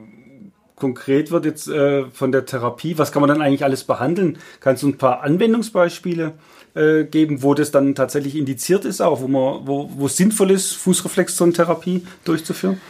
konkret 0.76 1.30
wird 1.30 1.46
jetzt 1.46 1.68
äh, 1.68 2.06
von 2.12 2.32
der 2.32 2.46
Therapie, 2.46 2.98
was 2.98 3.12
kann 3.12 3.22
man 3.22 3.30
dann 3.30 3.42
eigentlich 3.42 3.64
alles 3.64 3.84
behandeln? 3.84 4.40
Kannst 4.60 4.82
du 4.82 4.88
ein 4.88 4.98
paar 4.98 5.22
Anwendungsbeispiele 5.22 6.34
äh, 6.74 7.04
geben, 7.04 7.44
wo 7.44 7.54
das 7.54 7.70
dann 7.70 7.94
tatsächlich 7.94 8.36
indiziert 8.36 8.84
ist, 8.84 9.00
auch 9.00 9.22
wo 9.22 9.28
man, 9.28 9.68
wo, 9.68 9.92
wo 9.96 10.08
es 10.08 10.18
sinnvoll 10.18 10.50
ist, 10.50 10.74
Fußreflexzonentherapie 10.74 12.06
durchzuführen? 12.26 12.82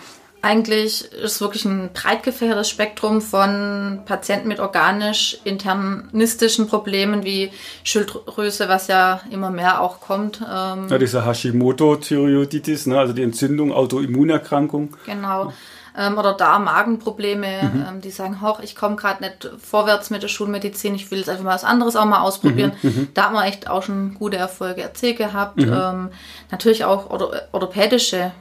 Eigentlich 0.44 1.12
ist 1.12 1.40
wirklich 1.40 1.66
ein 1.66 1.92
breit 1.94 2.24
gefächertes 2.24 2.68
Spektrum 2.68 3.22
von 3.22 4.02
Patienten 4.06 4.48
mit 4.48 4.60
organisch-internistischen 4.60 6.68
Problemen 6.68 7.24
wie 7.24 7.52
Schilddrüse, 7.84 8.68
was 8.68 8.88
ja 8.88 9.22
immer 9.30 9.52
mehr 9.52 9.82
auch 9.82 10.02
kommt. 10.02 10.42
Ähm 10.42 10.88
ja, 10.90 10.98
diese 10.98 11.24
Hashimoto-Thyreoiditis, 11.26 12.88
ne? 12.88 12.98
also 12.98 13.14
die 13.14 13.22
Entzündung, 13.22 13.72
Autoimmunerkrankung. 13.72 14.98
Genau. 15.06 15.54
Ähm, 15.96 16.18
oder 16.18 16.34
Darm-Magenprobleme, 16.34 17.62
mhm. 17.62 17.86
ähm, 17.88 18.02
die 18.02 18.10
sagen, 18.10 18.42
hoch, 18.42 18.62
ich 18.62 18.76
komme 18.76 18.96
gerade 18.96 19.24
nicht 19.24 19.48
vorwärts 19.60 20.10
mit 20.10 20.24
der 20.24 20.30
Schulmedizin, 20.30 20.96
ich 20.96 21.12
will 21.12 21.20
jetzt 21.20 21.30
einfach 21.30 21.44
mal 21.44 21.54
was 21.54 21.66
anderes 21.66 21.96
auch 21.96 22.06
mal 22.06 22.22
ausprobieren. 22.22 22.72
Mhm. 22.82 22.90
mhm. 22.90 23.10
Da 23.14 23.26
haben 23.26 23.36
wir 23.36 23.46
echt 23.46 23.70
auch 23.70 23.84
schon 23.84 24.16
gute 24.16 24.38
Erfolge 24.38 24.82
erzählt 24.82 25.18
gehabt. 25.18 25.58
Mhm. 25.58 25.72
Ähm, 25.72 26.10
natürlich 26.50 26.84
auch 26.86 27.12
orthopädische 27.12 28.32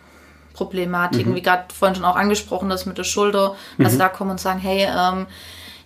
Problematiken, 0.52 1.32
mhm. 1.32 1.36
wie 1.36 1.42
gerade 1.42 1.64
vorhin 1.72 1.94
schon 1.94 2.04
auch 2.04 2.16
angesprochen, 2.16 2.68
das 2.68 2.86
mit 2.86 2.98
der 2.98 3.04
Schulter, 3.04 3.54
dass 3.78 3.94
mhm. 3.94 3.98
da 3.98 4.08
kommen 4.08 4.32
und 4.32 4.40
sagen, 4.40 4.58
hey, 4.58 4.86
ähm, 4.86 5.26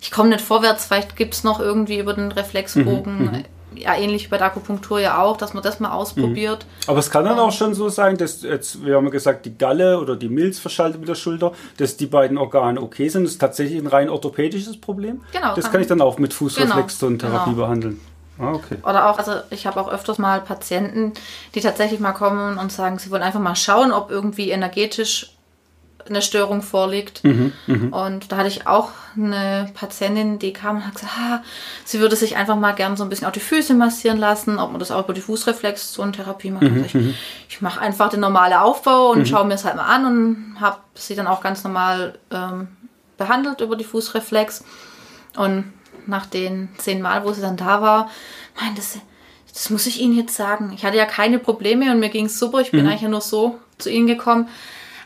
ich 0.01 0.11
komme 0.11 0.29
nicht 0.31 0.41
vorwärts, 0.41 0.87
vielleicht 0.87 1.17
gibt 1.17 1.35
es 1.35 1.45
noch 1.45 1.61
irgendwie 1.61 1.99
über 1.99 2.13
den 2.13 2.31
Reflexbogen, 2.31 3.19
mhm. 3.19 3.25
mhm. 3.25 3.45
ja 3.75 3.97
ähnlich 3.97 4.27
wie 4.27 4.29
bei 4.29 4.39
der 4.39 4.49
Akupunktur 4.49 5.01
ja 5.01 5.23
auch, 5.23 5.37
dass 5.37 5.55
man 5.55 5.63
das 5.63 5.81
mal 5.81 5.93
ausprobiert. 5.93 6.65
Mhm. 6.65 6.91
Aber 6.91 6.99
es 6.99 7.11
kann 7.11 7.25
dann 7.25 7.39
auch 7.39 7.53
schon 7.53 7.75
so 7.75 7.89
sein, 7.89 8.17
dass 8.17 8.43
jetzt, 8.43 8.85
wir 8.85 8.97
haben 8.97 9.11
gesagt, 9.11 9.47
die 9.47 9.57
Galle 9.57 9.99
oder 9.99 10.17
die 10.17 10.29
Milz 10.29 10.59
verschaltet 10.59 11.01
mit 11.01 11.09
der 11.09 11.15
Schulter, 11.15 11.53
dass 11.79 11.97
die 11.97 12.07
beiden 12.07 12.37
Organe 12.37 12.81
okay 12.81 13.09
sind. 13.09 13.25
Das 13.25 13.33
ist 13.33 13.39
tatsächlich 13.39 13.81
ein 13.81 13.87
rein 13.87 14.11
orthopädisches 14.11 14.79
Problem. 14.81 15.23
Genau. 15.33 15.55
Das 15.55 15.65
kann, 15.65 15.73
kann 15.73 15.81
ich 15.81 15.87
dann 15.87 16.01
auch 16.01 16.19
mit 16.19 16.35
Fußreflexzonentherapie 16.35 17.51
genau. 17.51 17.63
behandeln. 17.63 18.01
Ah, 18.39 18.53
okay. 18.53 18.79
Oder 18.83 19.09
auch, 19.09 19.19
also 19.19 19.33
ich 19.51 19.67
habe 19.67 19.81
auch 19.81 19.89
öfters 19.89 20.19
mal 20.19 20.41
Patienten, 20.41 21.13
die 21.55 21.61
tatsächlich 21.61 22.01
mal 22.01 22.13
kommen 22.13 22.59
und 22.59 22.73
sagen, 22.73 22.99
sie 22.99 23.11
wollen 23.11 23.23
einfach 23.23 23.41
mal 23.41 23.57
schauen, 23.57 23.93
ob 23.93 24.11
irgendwie 24.11 24.51
energetisch 24.51 25.35
eine 26.07 26.23
Störung 26.23 26.63
vorliegt. 26.63 27.25
Mhm, 27.25 27.53
mh. 27.67 28.07
Und 28.07 28.31
da 28.31 28.37
hatte 28.37 28.49
ich 28.49 28.67
auch 28.67 28.91
eine 29.17 29.71
Patientin, 29.75 30.39
die 30.39 30.53
kam 30.53 30.77
und 30.77 30.87
hat 30.87 30.95
gesagt, 30.95 31.13
ah, 31.19 31.43
sie 31.85 32.01
würde 32.01 32.17
sich 32.17 32.37
einfach 32.37 32.57
mal 32.57 32.73
gern 32.73 32.97
so 32.97 33.05
ein 33.05 33.09
bisschen 33.09 33.27
auf 33.27 33.33
die 33.33 33.41
Füße 33.41 33.75
massieren 33.75 34.19
lassen, 34.19 34.59
ob 34.59 34.71
man 34.71 34.81
das 34.81 34.91
auch 34.91 35.05
über 35.05 35.15
die 35.15 35.21
Fußreflexzonentherapie 35.21 36.51
macht. 36.51 36.65
Mhm, 36.65 36.85
ich, 36.85 36.95
ich 37.49 37.61
mache 37.63 37.81
einfach 37.81 38.11
den 38.11 38.21
normalen 38.21 38.55
Aufbau 38.55 39.11
und 39.11 39.21
mhm. 39.21 39.27
schaue 39.27 39.47
mir 39.47 39.55
es 39.55 39.65
halt 39.65 39.77
mal 39.77 39.87
an 39.87 40.07
und 40.07 40.61
habe 40.61 40.79
sie 40.95 41.15
dann 41.15 41.27
auch 41.27 41.41
ganz 41.41 41.65
normal 41.65 42.19
ähm, 42.31 42.69
behandelt 43.17 43.61
über 43.61 43.77
die 43.77 43.85
Fußreflex. 43.85 44.65
Und 45.37 45.73
nach 46.07 46.27
den 46.27 46.69
zehn 46.79 47.01
Mal, 47.03 47.25
wo 47.25 47.33
sie 47.33 47.41
dann 47.41 47.57
da 47.57 47.81
war, 47.83 48.11
meinte 48.61 48.83
sie, 48.83 49.01
das 49.53 49.71
muss 49.71 49.87
ich 49.87 50.01
Ihnen 50.01 50.17
jetzt 50.17 50.35
sagen. 50.35 50.73
Ich 50.75 50.85
hatte 50.85 50.97
ja 50.97 51.07
keine 51.07 51.39
Probleme 51.39 51.91
und 51.93 52.01
mir 52.01 52.09
ging 52.09 52.27
es 52.27 52.39
super. 52.39 52.61
Ich 52.61 52.73
bin 52.73 52.83
mhm. 52.83 52.91
eigentlich 52.91 53.09
nur 53.09 53.21
so 53.21 53.59
zu 53.79 53.89
Ihnen 53.89 54.07
gekommen. 54.09 54.49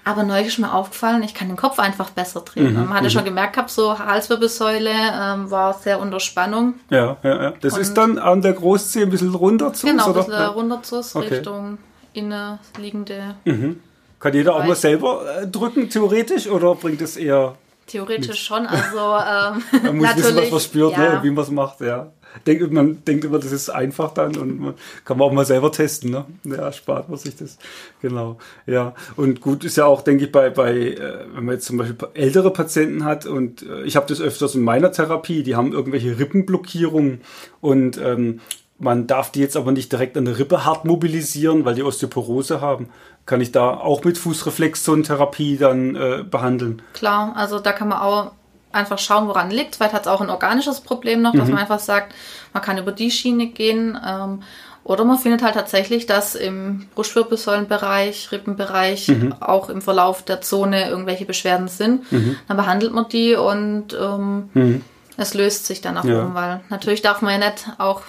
Aber 0.05 0.23
neu 0.23 0.41
ist 0.41 0.59
mir 0.59 0.73
aufgefallen, 0.73 1.23
ich 1.23 1.35
kann 1.35 1.49
den 1.49 1.59
Kopf 1.59 1.79
einfach 1.79 2.09
besser 2.09 2.41
drehen. 2.41 2.73
Mhm. 2.73 2.87
Man 2.87 2.95
hatte 2.95 3.05
mhm. 3.05 3.11
schon 3.11 3.25
gemerkt, 3.27 3.53
gehabt, 3.53 3.69
so 3.69 3.99
Halswirbelsäule 3.99 4.91
ähm, 4.91 5.51
war 5.51 5.75
sehr 5.75 6.01
unter 6.01 6.19
Spannung. 6.19 6.75
Ja, 6.89 7.19
ja, 7.23 7.43
ja. 7.43 7.53
Das 7.61 7.75
und 7.75 7.81
ist 7.81 7.93
dann 7.93 8.17
an 8.17 8.41
der 8.41 8.55
Großzehe 8.55 9.03
ein 9.03 9.11
bisschen 9.11 9.35
runter 9.35 9.75
zu 9.75 9.87
Genau, 9.87 10.07
ein 10.07 10.15
bisschen 10.15 10.33
ja. 10.33 10.49
runter 10.49 10.83
zu 10.83 11.01
okay. 11.15 11.35
Richtung 11.35 11.77
innenliegende. 12.15 13.35
Mhm. 13.45 13.81
Kann 14.19 14.33
jeder 14.33 14.57
auch 14.57 14.65
mal 14.65 14.75
selber 14.75 15.43
äh, 15.43 15.47
drücken, 15.47 15.91
theoretisch, 15.91 16.49
oder 16.49 16.75
bringt 16.75 17.03
es 17.03 17.19
eher 17.19 17.57
Theoretisch 17.89 18.43
schon, 18.43 18.67
also 18.67 18.99
ähm, 18.99 19.63
man 19.83 19.97
muss 19.97 20.17
wissen, 20.17 20.37
was 20.37 20.51
man 20.51 20.61
spürt, 20.61 20.97
ne, 20.97 21.05
ja. 21.05 21.15
ne, 21.15 21.23
wie 21.23 21.31
man 21.31 21.45
es 21.45 21.51
macht, 21.51 21.81
ja. 21.81 22.13
Denk, 22.47 22.71
man 22.71 23.03
denkt 23.05 23.25
immer, 23.25 23.39
das 23.39 23.53
ist 23.53 23.71
einfach 23.71 24.13
dann 24.13 24.37
und 24.37 24.61
man 24.61 24.75
kann 25.05 25.17
man 25.17 25.29
auch 25.29 25.33
mal 25.33 25.47
selber 25.47 25.73
testen, 25.73 26.11
ne? 26.11 26.27
Ja, 26.45 26.71
spart 26.73 27.09
man 27.09 27.19
sich 27.19 27.35
das. 27.37 27.59
Genau. 28.03 28.39
Ja. 28.67 28.95
Und 29.17 29.41
gut 29.41 29.65
ist 29.65 29.77
ja 29.77 29.87
auch, 29.87 30.03
denke 30.03 30.27
ich, 30.27 30.33
bei, 30.33 30.51
bei, 30.51 30.73
äh, 30.73 31.25
wenn 31.35 31.47
man 31.47 31.55
jetzt 31.55 31.67
zum 31.67 31.79
Beispiel 31.79 31.97
ältere 32.15 32.53
Patienten 32.53 33.05
hat 33.05 33.25
und 33.25 33.63
äh, 33.63 33.83
ich 33.85 33.97
habe 33.97 34.07
das 34.07 34.21
öfters 34.21 34.55
in 34.55 34.63
meiner 34.63 34.93
Therapie, 34.93 35.43
die 35.43 35.57
haben 35.57 35.73
irgendwelche 35.73 36.19
Rippenblockierungen 36.19 37.23
und 37.61 37.99
ähm, 37.99 38.41
man 38.79 39.07
darf 39.07 39.33
die 39.33 39.41
jetzt 39.41 39.57
aber 39.57 39.73
nicht 39.73 39.91
direkt 39.91 40.17
an 40.17 40.25
der 40.25 40.39
Rippe 40.39 40.65
hart 40.65 40.85
mobilisieren, 40.85 41.65
weil 41.65 41.75
die 41.75 41.83
Osteoporose 41.83 42.61
haben. 42.61 42.91
Kann 43.29 43.43
ich 43.43 43.53
da 43.53 43.69
auch 43.69 44.05
mit 44.05 44.17
Fußreflexzonentherapie 44.17 45.59
dann 45.59 45.95
äh, 45.95 46.25
behandeln? 46.29 46.81
Klar, 46.95 47.35
also 47.37 47.59
da 47.59 47.73
kann 47.73 47.89
man 47.89 47.99
auch 47.99 48.33
einfach 48.73 48.99
schauen, 48.99 49.29
woran 49.29 49.51
liegt. 49.51 49.77
Vielleicht 49.77 49.93
hat 49.93 50.03
es 50.03 50.09
auch 50.09 50.23
ein 50.23 50.31
organisches 50.31 50.81
Problem 50.81 51.21
noch, 51.21 51.33
dass 51.33 51.45
mhm. 51.45 51.53
man 51.53 51.61
einfach 51.61 51.79
sagt, 51.79 52.15
man 52.55 52.63
kann 52.63 52.79
über 52.79 52.91
die 52.91 53.11
Schiene 53.11 53.49
gehen. 53.49 54.01
Ähm, 54.03 54.43
oder 54.83 55.05
man 55.05 55.19
findet 55.19 55.43
halt 55.43 55.57
tatsächlich, 55.57 56.07
dass 56.07 56.37
im 56.37 56.87
Brustwirbelsäulenbereich, 56.95 58.33
Rippenbereich, 58.33 59.09
mhm. 59.09 59.35
auch 59.41 59.69
im 59.69 59.83
Verlauf 59.83 60.23
der 60.23 60.41
Zone 60.41 60.89
irgendwelche 60.89 61.27
Beschwerden 61.27 61.69
sind. 61.69 62.11
Mhm. 62.11 62.37
Dann 62.49 62.57
behandelt 62.57 62.95
man 62.95 63.11
die 63.11 63.35
und 63.35 63.89
ähm, 63.93 64.49
mhm. 64.55 64.85
es 65.19 65.35
löst 65.35 65.67
sich 65.67 65.83
dann 65.83 65.99
auch 65.99 66.05
ja. 66.05 66.23
um, 66.23 66.35
weil 66.35 66.61
natürlich 66.71 67.03
darf 67.03 67.21
man 67.21 67.39
ja 67.39 67.51
nicht 67.51 67.69
auch 67.77 68.01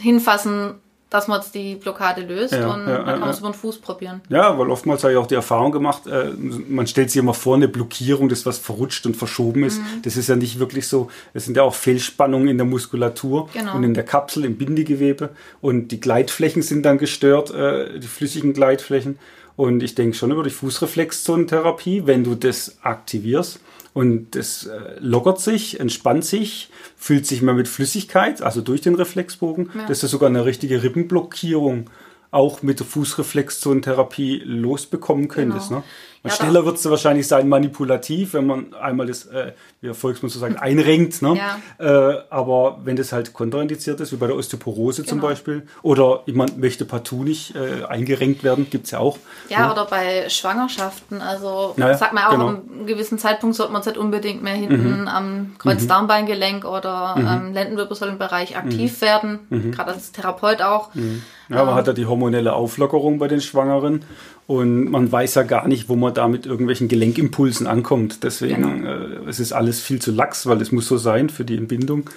hinfassen, 0.00 0.80
dass 1.10 1.26
man 1.26 1.40
jetzt 1.40 1.54
die 1.54 1.74
Blockade 1.76 2.20
löst 2.22 2.52
ja, 2.52 2.72
und 2.72 2.86
ja, 2.86 2.96
dann 2.98 3.06
kann 3.06 3.20
man 3.20 3.30
es 3.30 3.38
über 3.38 3.48
den 3.48 3.54
Fuß 3.54 3.78
probieren. 3.78 4.20
Ja, 4.28 4.58
weil 4.58 4.68
oftmals 4.68 5.02
habe 5.04 5.14
ich 5.14 5.18
auch 5.18 5.26
die 5.26 5.36
Erfahrung 5.36 5.72
gemacht, 5.72 6.06
äh, 6.06 6.32
man 6.68 6.86
stellt 6.86 7.10
sich 7.10 7.18
immer 7.18 7.34
vor, 7.34 7.56
eine 7.56 7.68
Blockierung, 7.68 8.28
das 8.28 8.44
was 8.44 8.58
verrutscht 8.58 9.06
und 9.06 9.16
verschoben 9.16 9.64
ist. 9.64 9.78
Mhm. 9.78 10.02
Das 10.02 10.16
ist 10.16 10.28
ja 10.28 10.36
nicht 10.36 10.58
wirklich 10.58 10.86
so. 10.86 11.10
Es 11.32 11.46
sind 11.46 11.56
ja 11.56 11.62
auch 11.62 11.74
Fehlspannungen 11.74 12.48
in 12.48 12.58
der 12.58 12.66
Muskulatur 12.66 13.48
genau. 13.52 13.76
und 13.76 13.84
in 13.84 13.94
der 13.94 14.04
Kapsel, 14.04 14.44
im 14.44 14.58
Bindegewebe. 14.58 15.30
Und 15.62 15.88
die 15.88 16.00
Gleitflächen 16.00 16.60
sind 16.62 16.82
dann 16.84 16.98
gestört, 16.98 17.50
äh, 17.52 17.98
die 17.98 18.06
flüssigen 18.06 18.52
Gleitflächen. 18.52 19.18
Und 19.56 19.82
ich 19.82 19.94
denke 19.94 20.16
schon 20.16 20.30
über 20.30 20.44
die 20.44 20.50
Fußreflexzonentherapie, 20.50 22.02
wenn 22.06 22.22
du 22.22 22.34
das 22.34 22.76
aktivierst, 22.82 23.60
und 23.98 24.36
es 24.36 24.64
äh, 24.66 24.94
lockert 25.00 25.40
sich, 25.40 25.80
entspannt 25.80 26.24
sich, 26.24 26.70
füllt 26.96 27.26
sich 27.26 27.42
mal 27.42 27.54
mit 27.54 27.66
Flüssigkeit, 27.66 28.42
also 28.42 28.60
durch 28.60 28.80
den 28.80 28.94
Reflexbogen. 28.94 29.70
Ja. 29.74 29.86
Das 29.88 30.04
ist 30.04 30.12
sogar 30.12 30.28
eine 30.28 30.44
richtige 30.44 30.84
Rippenblockierung 30.84 31.90
auch 32.30 32.62
mit 32.62 32.78
der 32.78 32.86
Fußreflexzonentherapie 32.86 34.40
losbekommen 34.44 35.26
könntest. 35.26 35.70
Genau. 35.70 35.80
Ne? 35.80 35.84
Ja, 36.28 36.34
schneller 36.34 36.64
wird 36.64 36.76
es 36.76 36.88
wahrscheinlich 36.88 37.26
sein, 37.26 37.48
manipulativ, 37.48 38.34
wenn 38.34 38.46
man 38.46 38.74
einmal 38.74 39.06
das, 39.06 39.26
äh, 39.26 39.52
wie 39.80 39.92
Volksmund 39.92 40.32
so 40.32 40.38
sagt, 40.38 40.60
einrenkt. 40.60 41.22
Ne? 41.22 41.36
Ja. 41.36 42.12
Äh, 42.12 42.22
aber 42.30 42.78
wenn 42.84 42.96
das 42.96 43.12
halt 43.12 43.32
kontraindiziert 43.32 44.00
ist, 44.00 44.12
wie 44.12 44.16
bei 44.16 44.26
der 44.26 44.36
Osteoporose 44.36 45.02
genau. 45.02 45.10
zum 45.10 45.20
Beispiel, 45.20 45.66
oder 45.82 46.22
jemand 46.26 46.58
möchte 46.58 46.84
partout 46.84 47.24
nicht 47.24 47.54
äh, 47.54 47.84
eingerenkt 47.84 48.44
werden, 48.44 48.68
gibt 48.70 48.86
es 48.86 48.92
ja 48.92 48.98
auch. 48.98 49.18
Ja, 49.48 49.66
ne? 49.66 49.72
oder 49.72 49.84
bei 49.84 50.28
Schwangerschaften. 50.28 51.20
Also 51.20 51.74
naja, 51.76 51.96
sagt 51.96 52.12
man 52.12 52.24
auch, 52.24 52.30
genau. 52.30 52.46
an 52.48 52.62
einem 52.70 52.86
gewissen 52.86 53.18
Zeitpunkt 53.18 53.56
sollte 53.56 53.72
man 53.72 53.80
es 53.80 53.86
halt 53.86 53.98
unbedingt 53.98 54.42
mehr 54.42 54.54
hinten 54.54 55.02
mhm. 55.02 55.08
am 55.08 55.54
Kreuzdarmbeingelenk 55.58 56.64
oder 56.64 57.16
mhm. 57.16 57.26
am 57.26 57.52
Lendenwirbelsäulenbereich 57.52 58.56
aktiv 58.56 58.96
mhm. 58.96 59.00
werden, 59.04 59.38
mhm. 59.50 59.72
gerade 59.72 59.92
als 59.92 60.12
Therapeut 60.12 60.62
auch. 60.62 60.94
Mhm. 60.94 61.22
Ja, 61.48 61.56
man 61.64 61.68
ähm, 61.68 61.74
hat 61.74 61.86
ja 61.86 61.92
die 61.92 62.06
hormonelle 62.06 62.52
Auflockerung 62.52 63.18
bei 63.18 63.28
den 63.28 63.40
Schwangeren 63.40 64.04
und 64.48 64.90
man 64.90 65.12
weiß 65.12 65.34
ja 65.34 65.42
gar 65.42 65.68
nicht, 65.68 65.90
wo 65.90 65.94
man 65.94 66.14
da 66.14 66.26
mit 66.26 66.46
irgendwelchen 66.46 66.88
Gelenkimpulsen 66.88 67.66
ankommt. 67.66 68.24
Deswegen 68.24 68.62
genau. 68.62 68.88
äh, 68.88 69.28
es 69.28 69.40
ist 69.40 69.52
alles 69.52 69.78
viel 69.78 70.00
zu 70.00 70.10
lax, 70.10 70.46
weil 70.46 70.62
es 70.62 70.72
muss 70.72 70.88
so 70.88 70.96
sein 70.96 71.28
für 71.28 71.44
die 71.44 71.54
Entbindung. 71.54 72.08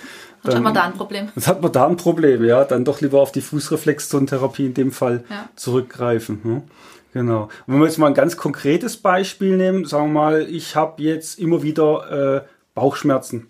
Dann 0.42 0.56
hat 0.56 0.64
man 0.64 0.74
da 0.74 0.84
ein 0.84 0.94
Problem. 0.94 1.28
Jetzt 1.36 1.50
hat 1.50 1.62
man 1.62 1.74
da 1.74 1.86
ein 1.86 1.98
Problem, 1.98 2.46
ja. 2.46 2.64
Dann 2.64 2.86
doch 2.86 3.02
lieber 3.02 3.20
auf 3.20 3.34
die 3.34 3.42
Fußreflexzonentherapie 3.42 4.66
in 4.66 4.74
dem 4.74 4.94
Fall 4.94 5.26
ja. 5.30 5.50
zurückgreifen. 5.58 6.40
Ne? 6.46 6.62
Genau. 7.12 7.50
Und 7.68 7.74
wenn 7.74 7.80
wir 7.82 7.88
jetzt 7.88 7.98
mal 7.98 8.08
ein 8.08 8.14
ganz 8.14 8.38
konkretes 8.38 8.96
Beispiel 8.96 9.58
nehmen, 9.58 9.84
sagen 9.84 10.14
wir 10.14 10.22
mal, 10.22 10.48
ich 10.50 10.78
habe 10.78 11.04
jetzt 11.04 11.38
immer 11.38 11.64
wieder 11.64 12.38
äh, 12.38 12.48
Bauchschmerzen. 12.76 13.48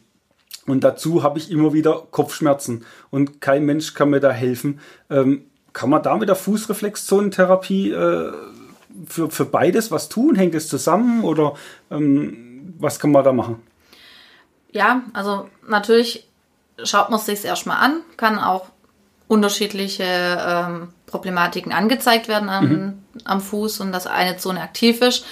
Und 0.66 0.84
dazu 0.84 1.22
habe 1.22 1.38
ich 1.38 1.52
immer 1.52 1.74
wieder 1.74 2.08
Kopfschmerzen. 2.10 2.84
Und 3.12 3.42
kein 3.42 3.64
Mensch 3.64 3.94
kann 3.94 4.10
mir 4.10 4.22
da 4.22 4.32
helfen. 4.32 4.80
Ähm, 5.12 5.44
kann 5.72 5.92
man 5.92 6.02
da 6.02 6.18
mit 6.18 6.30
der 6.30 6.36
Fußreflexzonentherapie 6.36 7.92
äh, 7.92 8.32
für, 9.07 9.29
für 9.29 9.45
beides 9.45 9.91
was 9.91 10.10
tun? 10.10 10.36
Hängt 10.36 10.55
es 10.55 10.67
zusammen 10.67 11.24
oder 11.24 11.55
ähm, 11.89 12.75
was 12.79 13.00
kann 13.00 13.12
man 13.12 13.24
da 13.24 13.31
machen? 13.31 13.62
Ja, 14.71 15.03
also 15.13 15.50
natürlich 15.67 16.27
schaut 16.83 17.10
man 17.10 17.19
es 17.19 17.25
sich 17.25 17.43
erstmal 17.43 17.77
an, 17.77 18.01
kann 18.17 18.39
auch 18.39 18.67
unterschiedliche 19.27 20.03
ähm, 20.03 20.89
Problematiken 21.05 21.71
angezeigt 21.71 22.27
werden 22.27 22.50
am, 22.50 22.67
mhm. 22.67 23.03
am 23.24 23.41
Fuß 23.41 23.79
und 23.79 23.91
dass 23.91 24.07
eine 24.07 24.38
Zone 24.38 24.62
aktiv 24.62 25.01
ist. 25.01 25.25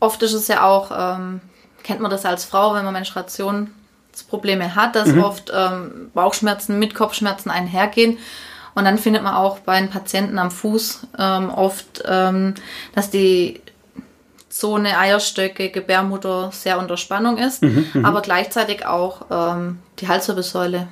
Oft 0.00 0.22
ist 0.22 0.32
es 0.32 0.48
ja 0.48 0.64
auch, 0.64 0.90
ähm, 0.92 1.40
kennt 1.82 2.00
man 2.00 2.10
das 2.10 2.24
als 2.24 2.44
Frau, 2.44 2.74
wenn 2.74 2.84
man 2.84 2.94
Menstruationsprobleme 2.94 4.74
hat, 4.74 4.96
dass 4.96 5.08
mhm. 5.08 5.22
oft 5.22 5.52
ähm, 5.54 6.10
Bauchschmerzen 6.14 6.78
mit 6.78 6.94
Kopfschmerzen 6.94 7.50
einhergehen. 7.50 8.18
Und 8.74 8.84
dann 8.84 8.98
findet 8.98 9.22
man 9.22 9.34
auch 9.34 9.58
bei 9.60 9.80
den 9.80 9.90
Patienten 9.90 10.38
am 10.38 10.50
Fuß 10.50 11.08
ähm, 11.18 11.50
oft, 11.50 12.02
ähm, 12.06 12.54
dass 12.94 13.10
die 13.10 13.60
Zone 14.48 14.98
Eierstöcke, 14.98 15.70
Gebärmutter 15.70 16.50
sehr 16.52 16.78
unter 16.78 16.96
Spannung 16.96 17.38
ist, 17.38 17.62
mhm, 17.62 17.86
mhm, 17.94 18.04
aber 18.04 18.20
gleichzeitig 18.20 18.84
auch 18.84 19.26
ähm, 19.30 19.78
die 20.00 20.08
Halswirbelsäule 20.08 20.88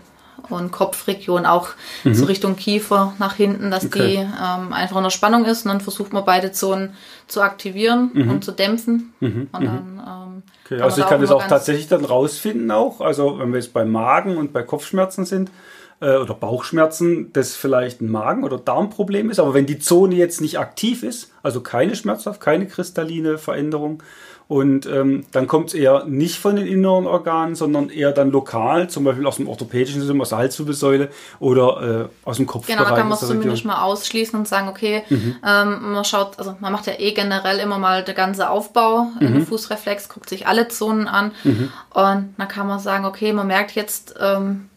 und 0.49 0.71
Kopfregion 0.71 1.45
auch 1.45 1.71
mhm. 2.05 2.15
so 2.15 2.25
Richtung 2.25 2.57
Kiefer 2.57 3.15
nach 3.19 3.35
hinten, 3.35 3.71
dass 3.71 3.85
okay. 3.85 3.99
die 3.99 4.15
ähm, 4.17 4.73
einfach 4.73 4.97
unter 4.97 5.11
Spannung 5.11 5.45
ist 5.45 5.65
und 5.65 5.73
dann 5.73 5.81
versucht 5.81 6.13
man 6.13 6.25
beide 6.25 6.53
Zonen 6.53 6.95
zu 7.27 7.43
aktivieren 7.43 8.11
mhm. 8.15 8.31
und 8.31 8.45
zu 8.45 8.53
dämpfen 8.53 9.13
mhm, 9.21 9.49
und 9.53 9.61
mhm. 9.61 9.67
dann 9.67 10.03
ähm, 10.07 10.43
okay. 10.65 10.81
also 10.81 11.03
ich 11.03 11.09
kann 11.09 11.21
das 11.21 11.33
auch 11.33 11.47
tatsächlich 11.47 11.89
dann 11.89 12.05
rausfinden 12.05 12.71
auch, 12.71 13.01
also 13.01 13.41
wenn 13.41 13.53
wir 13.53 13.59
jetzt 13.59 13.73
bei 13.73 13.85
Magen 13.85 14.37
und 14.37 14.53
bei 14.53 14.63
Kopfschmerzen 14.63 15.25
sind, 15.25 15.51
äh, 16.01 16.17
oder 16.17 16.35
Bauchschmerzen, 16.35 17.33
das 17.33 17.55
vielleicht 17.55 18.01
ein 18.01 18.11
Magen- 18.11 18.45
oder 18.45 18.59
Darmproblem 18.59 19.31
ist. 19.31 19.39
Aber 19.41 19.55
wenn 19.55 19.67
die 19.67 19.79
Zone 19.79 20.15
jetzt 20.15 20.41
nicht 20.41 20.59
aktiv 20.59 21.03
ist, 21.03 21.33
also 21.43 21.61
keine 21.61 21.97
schmerzhaft, 21.97 22.41
keine 22.41 22.67
kristalline 22.67 23.39
Veränderung, 23.39 24.03
und 24.49 24.87
ähm, 24.87 25.27
dann 25.31 25.47
kommt 25.47 25.69
es 25.69 25.75
eher 25.75 26.05
nicht 26.07 26.37
von 26.37 26.57
den 26.57 26.67
inneren 26.67 27.07
Organen, 27.07 27.55
sondern 27.55 27.91
eher 27.91 28.13
dann 28.13 28.31
lokal, 28.31 28.89
zum 28.89 29.05
Beispiel 29.05 29.27
aus 29.27 29.37
dem 29.37 29.47
orthopädischen 29.47 30.01
System, 30.01 30.23
aus 30.23 30.31
der 30.31 30.39
Halswirbelsäule 30.39 31.11
oder 31.39 32.07
äh, 32.07 32.27
aus 32.27 32.39
dem 32.39 32.47
Kopfbereich. 32.47 32.79
Genau, 32.79 32.89
da 32.89 32.97
kann 32.97 33.09
man 33.09 33.19
es 33.19 33.27
zumindest 33.27 33.67
mal 33.67 33.83
ausschließen 33.83 34.39
und 34.39 34.49
sagen, 34.49 34.69
okay, 34.69 35.05
mhm. 35.11 35.37
ähm, 35.47 35.93
man 35.93 36.05
schaut, 36.07 36.39
also 36.39 36.57
man 36.61 36.73
macht 36.73 36.87
ja 36.87 36.95
eh 36.99 37.13
generell 37.13 37.59
immer 37.59 37.79
mal 37.79 38.03
der 38.03 38.15
ganze 38.15 38.49
Aufbau 38.49 39.09
mhm. 39.21 39.27
in 39.27 39.35
der 39.35 39.43
Fußreflex, 39.43 40.09
guckt 40.09 40.31
sich 40.31 40.47
alle 40.47 40.69
Zonen 40.69 41.09
an 41.09 41.33
mhm. 41.45 41.71
und 41.93 42.35
dann 42.39 42.49
kann 42.49 42.67
man 42.67 42.79
sagen, 42.79 43.05
okay, 43.05 43.35
man 43.35 43.49
merkt 43.49 43.73
jetzt, 43.73 44.15
ähm, 44.19 44.71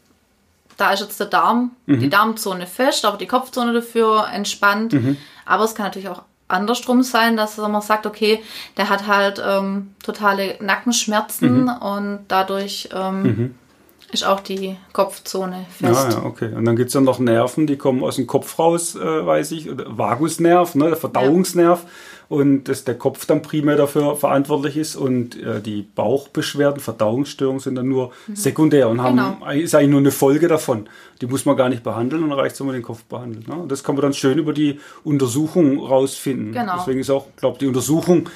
da 0.81 0.91
ist 0.93 1.01
jetzt 1.01 1.19
der 1.19 1.27
Darm, 1.27 1.71
mhm. 1.85 1.99
die 1.99 2.09
Darmzone 2.09 2.65
fest, 2.65 3.05
aber 3.05 3.17
die 3.17 3.27
Kopfzone 3.27 3.71
dafür 3.71 4.27
entspannt. 4.33 4.93
Mhm. 4.93 5.17
Aber 5.45 5.63
es 5.63 5.75
kann 5.75 5.85
natürlich 5.85 6.09
auch 6.09 6.23
andersrum 6.47 7.03
sein, 7.03 7.37
dass 7.37 7.57
man 7.57 7.81
sagt, 7.81 8.05
okay, 8.05 8.43
der 8.77 8.89
hat 8.89 9.07
halt 9.07 9.41
ähm, 9.45 9.93
totale 10.03 10.55
Nackenschmerzen 10.59 11.63
mhm. 11.63 11.69
und 11.69 12.19
dadurch 12.27 12.89
ähm, 12.93 13.23
mhm. 13.23 13.55
Ist 14.11 14.25
auch 14.25 14.39
die 14.39 14.77
Kopfzone 14.93 15.65
fest. 15.69 16.11
Ja, 16.11 16.19
ja, 16.19 16.25
okay. 16.25 16.53
Und 16.53 16.65
dann 16.65 16.75
gibt 16.75 16.89
es 16.89 16.93
ja 16.93 17.01
noch 17.01 17.19
Nerven, 17.19 17.67
die 17.67 17.77
kommen 17.77 18.03
aus 18.03 18.17
dem 18.17 18.27
Kopf 18.27 18.59
raus, 18.59 18.95
äh, 18.95 19.25
weiß 19.25 19.51
ich, 19.51 19.69
Vagusnerv, 19.69 20.75
ne, 20.75 20.89
der 20.89 20.97
Verdauungsnerv. 20.97 21.83
Ja 21.83 21.89
und 22.31 22.63
dass 22.69 22.85
der 22.85 22.97
Kopf 22.97 23.25
dann 23.25 23.41
primär 23.41 23.75
dafür 23.75 24.15
verantwortlich 24.15 24.77
ist 24.77 24.95
und 24.95 25.37
äh, 25.37 25.59
die 25.59 25.81
Bauchbeschwerden, 25.81 26.79
Verdauungsstörungen 26.79 27.59
sind 27.59 27.75
dann 27.75 27.89
nur 27.89 28.13
mhm. 28.25 28.37
sekundär 28.37 28.87
und 28.87 29.03
haben, 29.03 29.17
genau. 29.17 29.51
ist 29.51 29.75
eigentlich 29.75 29.89
nur 29.89 29.99
eine 29.99 30.11
Folge 30.11 30.47
davon. 30.47 30.87
Die 31.19 31.27
muss 31.27 31.43
man 31.43 31.57
gar 31.57 31.67
nicht 31.67 31.83
behandeln 31.83 32.23
und 32.23 32.31
reicht, 32.31 32.57
wenn 32.61 32.67
man 32.67 32.75
den 32.75 32.83
Kopf 32.83 33.03
behandelt. 33.03 33.49
Ne? 33.49 33.65
Das 33.67 33.83
kann 33.83 33.95
man 33.95 34.03
dann 34.03 34.13
schön 34.13 34.37
über 34.37 34.53
die 34.53 34.79
Untersuchung 35.03 35.77
rausfinden. 35.77 36.53
Genau. 36.53 36.77
Deswegen 36.77 37.01
ist 37.01 37.09
auch, 37.09 37.25
glaube 37.35 37.57
die 37.59 37.67
Untersuchung 37.67 38.29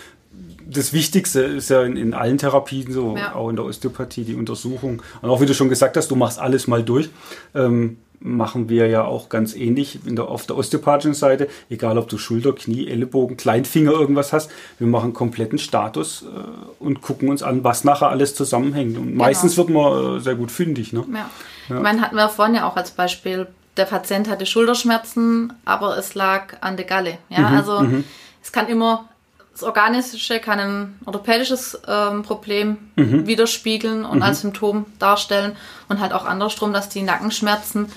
das 0.67 0.93
Wichtigste 0.93 1.41
ist 1.41 1.69
ja 1.69 1.83
in, 1.83 1.97
in 1.97 2.13
allen 2.13 2.37
Therapien 2.37 2.91
so, 2.91 3.15
ja. 3.17 3.35
auch 3.35 3.49
in 3.49 3.55
der 3.55 3.65
Osteopathie, 3.65 4.23
die 4.23 4.35
Untersuchung. 4.35 5.01
Und 5.21 5.29
auch 5.29 5.41
wie 5.41 5.45
du 5.45 5.53
schon 5.53 5.69
gesagt 5.69 5.97
hast, 5.97 6.09
du 6.11 6.15
machst 6.15 6.39
alles 6.39 6.67
mal 6.67 6.83
durch. 6.83 7.09
Ähm, 7.53 7.97
machen 8.19 8.69
wir 8.69 8.87
ja 8.87 9.03
auch 9.03 9.29
ganz 9.29 9.55
ähnlich 9.55 9.99
der, 10.03 10.27
auf 10.27 10.45
der 10.47 10.57
osteopathischen 10.57 11.13
Seite, 11.13 11.47
egal 11.69 11.97
ob 11.97 12.07
du 12.07 12.17
Schulter, 12.17 12.53
Knie, 12.53 12.87
Ellenbogen, 12.87 13.37
Kleinfinger 13.37 13.91
irgendwas 13.91 14.33
hast, 14.33 14.49
wir 14.79 14.87
machen 14.87 15.13
kompletten 15.13 15.59
Status 15.59 16.23
äh, 16.23 16.83
und 16.83 17.01
gucken 17.01 17.29
uns 17.29 17.43
an, 17.43 17.63
was 17.63 17.83
nachher 17.83 18.09
alles 18.09 18.33
zusammenhängt. 18.33 18.97
Und 18.97 19.07
genau. 19.09 19.23
meistens 19.23 19.57
wird 19.57 19.69
man 19.69 20.17
äh, 20.17 20.19
sehr 20.19 20.35
gut 20.35 20.51
fündig. 20.51 20.93
Ne? 20.93 21.05
Ja. 21.13 21.29
Ja. 21.69 21.77
Ich 21.77 21.81
meine, 21.81 22.01
hatten 22.01 22.15
wir 22.15 22.29
vorhin 22.29 22.55
ja 22.55 22.67
auch 22.67 22.75
als 22.75 22.91
Beispiel, 22.91 23.47
der 23.77 23.85
Patient 23.85 24.29
hatte 24.29 24.45
Schulterschmerzen, 24.45 25.53
aber 25.65 25.97
es 25.97 26.15
lag 26.15 26.57
an 26.61 26.77
der 26.77 26.85
Galle. 26.85 27.17
Ja, 27.29 27.49
mhm, 27.49 27.57
also 27.57 27.79
mhm. 27.81 28.03
es 28.41 28.51
kann 28.51 28.67
immer 28.67 29.09
das 29.55 29.63
Organische 29.63 30.41
kann 30.41 30.59
ein 30.59 30.99
orthopädisches 31.05 31.79
ähm, 31.87 32.23
Problem 32.23 32.77
mhm. 32.97 33.25
widerspiegeln 33.25 34.03
und 34.03 34.17
mhm. 34.17 34.23
als 34.23 34.41
Symptom 34.41 34.85
darstellen 34.99 35.53
und 35.87 36.01
halt 36.01 36.11
auch 36.11 36.25
andersrum, 36.25 36.73
dass 36.73 36.89
die 36.89 37.01
Nackenschmerzen 37.01 37.87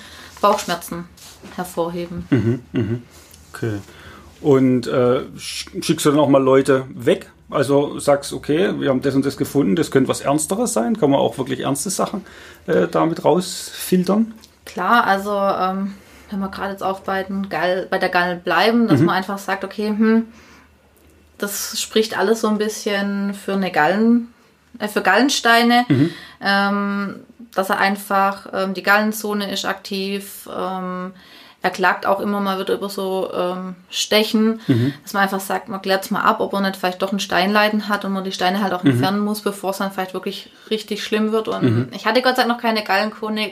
Bauchschmerzen 0.40 1.06
hervorheben. 1.56 2.26
Mhm. 2.30 2.60
mhm. 2.72 3.02
Okay. 3.52 3.78
Und 4.40 4.86
äh, 4.86 5.22
schickst 5.36 6.06
du 6.06 6.10
dann 6.10 6.20
auch 6.20 6.28
mal 6.28 6.40
Leute 6.40 6.84
weg? 6.94 7.32
Also 7.50 7.98
sagst, 7.98 8.32
okay, 8.32 8.78
wir 8.78 8.90
haben 8.90 9.02
das 9.02 9.16
und 9.16 9.26
das 9.26 9.36
gefunden, 9.36 9.74
das 9.74 9.90
könnte 9.90 10.08
was 10.08 10.20
Ernsteres 10.20 10.72
sein. 10.74 10.96
Kann 10.96 11.10
man 11.10 11.18
auch 11.18 11.38
wirklich 11.38 11.60
ernste 11.60 11.90
Sachen 11.90 12.24
äh, 12.68 12.86
damit 12.86 13.24
rausfiltern? 13.24 14.32
Klar, 14.64 15.04
also 15.04 15.32
ähm, 15.32 15.94
wenn 16.30 16.38
wir 16.38 16.50
gerade 16.50 16.70
jetzt 16.70 16.84
auch 16.84 17.00
bei, 17.00 17.24
den 17.24 17.48
Gall, 17.48 17.88
bei 17.90 17.98
der 17.98 18.10
Gall 18.10 18.36
bleiben, 18.36 18.86
dass 18.86 19.00
mhm. 19.00 19.06
man 19.06 19.16
einfach 19.16 19.38
sagt, 19.38 19.64
okay, 19.64 19.88
hm, 19.88 20.26
das 21.38 21.80
spricht 21.80 22.18
alles 22.18 22.40
so 22.42 22.48
ein 22.48 22.58
bisschen 22.58 23.34
für 23.34 23.54
eine 23.54 23.70
Gallen, 23.70 24.32
äh, 24.78 24.88
für 24.88 25.02
Gallensteine. 25.02 25.86
Mhm. 25.88 26.10
Ähm, 26.40 27.14
dass 27.54 27.70
er 27.70 27.78
einfach, 27.78 28.46
ähm, 28.52 28.74
die 28.74 28.82
Gallenzone 28.82 29.50
ist 29.50 29.64
aktiv, 29.64 30.48
ähm, 30.54 31.12
er 31.60 31.70
klagt 31.70 32.06
auch 32.06 32.20
immer 32.20 32.40
mal 32.40 32.60
wieder 32.60 32.74
über 32.74 32.88
so 32.88 33.32
ähm, 33.34 33.74
Stechen, 33.90 34.60
mhm. 34.68 34.94
dass 35.02 35.12
man 35.12 35.24
einfach 35.24 35.40
sagt, 35.40 35.68
man 35.68 35.82
klärt 35.82 36.04
es 36.04 36.10
mal 36.12 36.22
ab, 36.22 36.40
ob 36.40 36.52
er 36.52 36.60
nicht 36.60 36.76
vielleicht 36.76 37.02
doch 37.02 37.12
ein 37.12 37.18
Steinleiden 37.18 37.88
hat 37.88 38.04
und 38.04 38.12
man 38.12 38.22
die 38.22 38.32
Steine 38.32 38.62
halt 38.62 38.72
auch 38.72 38.84
mhm. 38.84 38.92
entfernen 38.92 39.18
muss, 39.18 39.40
bevor 39.40 39.70
es 39.70 39.78
dann 39.78 39.90
vielleicht 39.90 40.14
wirklich 40.14 40.50
richtig 40.70 41.02
schlimm 41.02 41.32
wird. 41.32 41.48
Und 41.48 41.62
mhm. 41.62 41.88
ich 41.92 42.06
hatte 42.06 42.22
Gott 42.22 42.36
sei 42.36 42.42
Dank 42.42 42.54
noch 42.54 42.62
keine 42.62 42.84
Gallenkone 42.84 43.50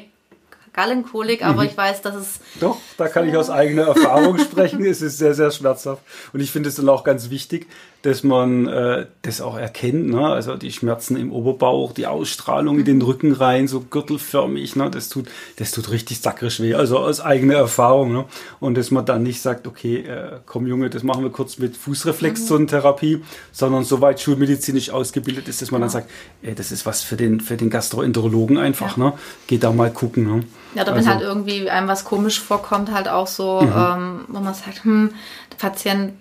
Gallenkolik, 0.76 1.42
aber 1.42 1.62
mhm. 1.62 1.68
ich 1.68 1.76
weiß, 1.76 2.02
dass 2.02 2.14
es. 2.14 2.40
Doch, 2.60 2.76
da 2.98 3.08
kann 3.08 3.26
ich 3.26 3.36
aus 3.36 3.48
eigener 3.48 3.86
Erfahrung 3.86 4.38
sprechen. 4.38 4.84
Es 4.84 5.00
ist 5.00 5.16
sehr, 5.16 5.34
sehr 5.34 5.50
schmerzhaft. 5.50 6.02
Und 6.34 6.40
ich 6.40 6.50
finde 6.50 6.68
es 6.68 6.76
dann 6.76 6.88
auch 6.90 7.02
ganz 7.02 7.30
wichtig, 7.30 7.66
dass 8.02 8.22
man 8.22 8.68
äh, 8.68 9.06
das 9.22 9.40
auch 9.40 9.58
erkennt. 9.58 10.08
Ne? 10.08 10.24
Also 10.24 10.56
die 10.56 10.70
Schmerzen 10.70 11.16
im 11.16 11.32
Oberbauch, 11.32 11.92
die 11.92 12.06
Ausstrahlung 12.06 12.78
in 12.78 12.84
den 12.84 13.02
Rücken 13.02 13.32
rein, 13.32 13.66
so 13.66 13.80
gürtelförmig, 13.80 14.76
ne? 14.76 14.90
das, 14.90 15.08
tut, 15.08 15.26
das 15.56 15.72
tut 15.72 15.90
richtig 15.90 16.20
sackrisch 16.20 16.60
weh. 16.60 16.74
Also 16.74 16.98
aus 16.98 17.20
eigener 17.20 17.54
Erfahrung. 17.54 18.12
Ne? 18.12 18.24
Und 18.60 18.76
dass 18.76 18.90
man 18.90 19.04
dann 19.04 19.22
nicht 19.22 19.40
sagt, 19.40 19.66
okay, 19.66 19.98
äh, 20.02 20.38
komm 20.46 20.66
Junge, 20.66 20.88
das 20.88 21.02
machen 21.02 21.24
wir 21.24 21.30
kurz 21.30 21.58
mit 21.58 21.76
Fußreflexzonentherapie, 21.76 23.16
mhm. 23.16 23.22
sondern 23.50 23.82
soweit 23.82 24.20
schulmedizinisch 24.20 24.90
ausgebildet 24.90 25.48
ist, 25.48 25.62
dass 25.62 25.70
man 25.70 25.80
ja. 25.80 25.86
dann 25.86 25.90
sagt, 25.90 26.10
ey, 26.42 26.54
das 26.54 26.70
ist 26.70 26.86
was 26.86 27.02
für 27.02 27.16
den, 27.16 27.40
für 27.40 27.56
den 27.56 27.70
Gastroenterologen 27.70 28.58
einfach. 28.58 28.96
Ja. 28.96 29.04
Ne? 29.04 29.12
Geht 29.48 29.64
da 29.64 29.72
mal 29.72 29.90
gucken. 29.90 30.24
Ne? 30.24 30.44
Ja, 30.74 30.82
oder 30.82 30.92
also, 30.92 31.06
wenn 31.06 31.14
halt 31.14 31.22
irgendwie 31.22 31.68
einem 31.68 31.88
was 31.88 32.04
komisch 32.04 32.40
vorkommt, 32.40 32.92
halt 32.92 33.08
auch 33.08 33.26
so, 33.26 33.62
mhm. 33.62 33.72
ähm, 33.76 34.24
wo 34.28 34.40
man 34.40 34.54
sagt, 34.54 34.84
hm, 34.84 35.10
der 35.50 35.56
Patient 35.56 36.12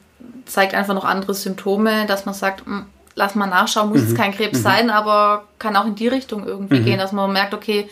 zeigt 0.46 0.74
einfach 0.74 0.94
noch 0.94 1.06
andere 1.06 1.34
Symptome, 1.34 2.06
dass 2.06 2.26
man 2.26 2.36
sagt, 2.36 2.66
hm, 2.66 2.86
lass 3.16 3.36
mal 3.36 3.48
nachschauen, 3.48 3.90
muss 3.90 4.02
mhm. 4.02 4.08
es 4.08 4.16
kein 4.16 4.34
Krebs 4.34 4.60
mhm. 4.60 4.64
sein, 4.64 4.90
aber 4.90 5.46
kann 5.60 5.76
auch 5.76 5.86
in 5.86 5.96
die 5.96 6.08
Richtung 6.08 6.46
irgendwie 6.46 6.80
mhm. 6.80 6.86
gehen, 6.86 7.00
dass 7.00 7.12
man 7.12 7.32
merkt, 7.32 7.54
okay, 7.54 7.90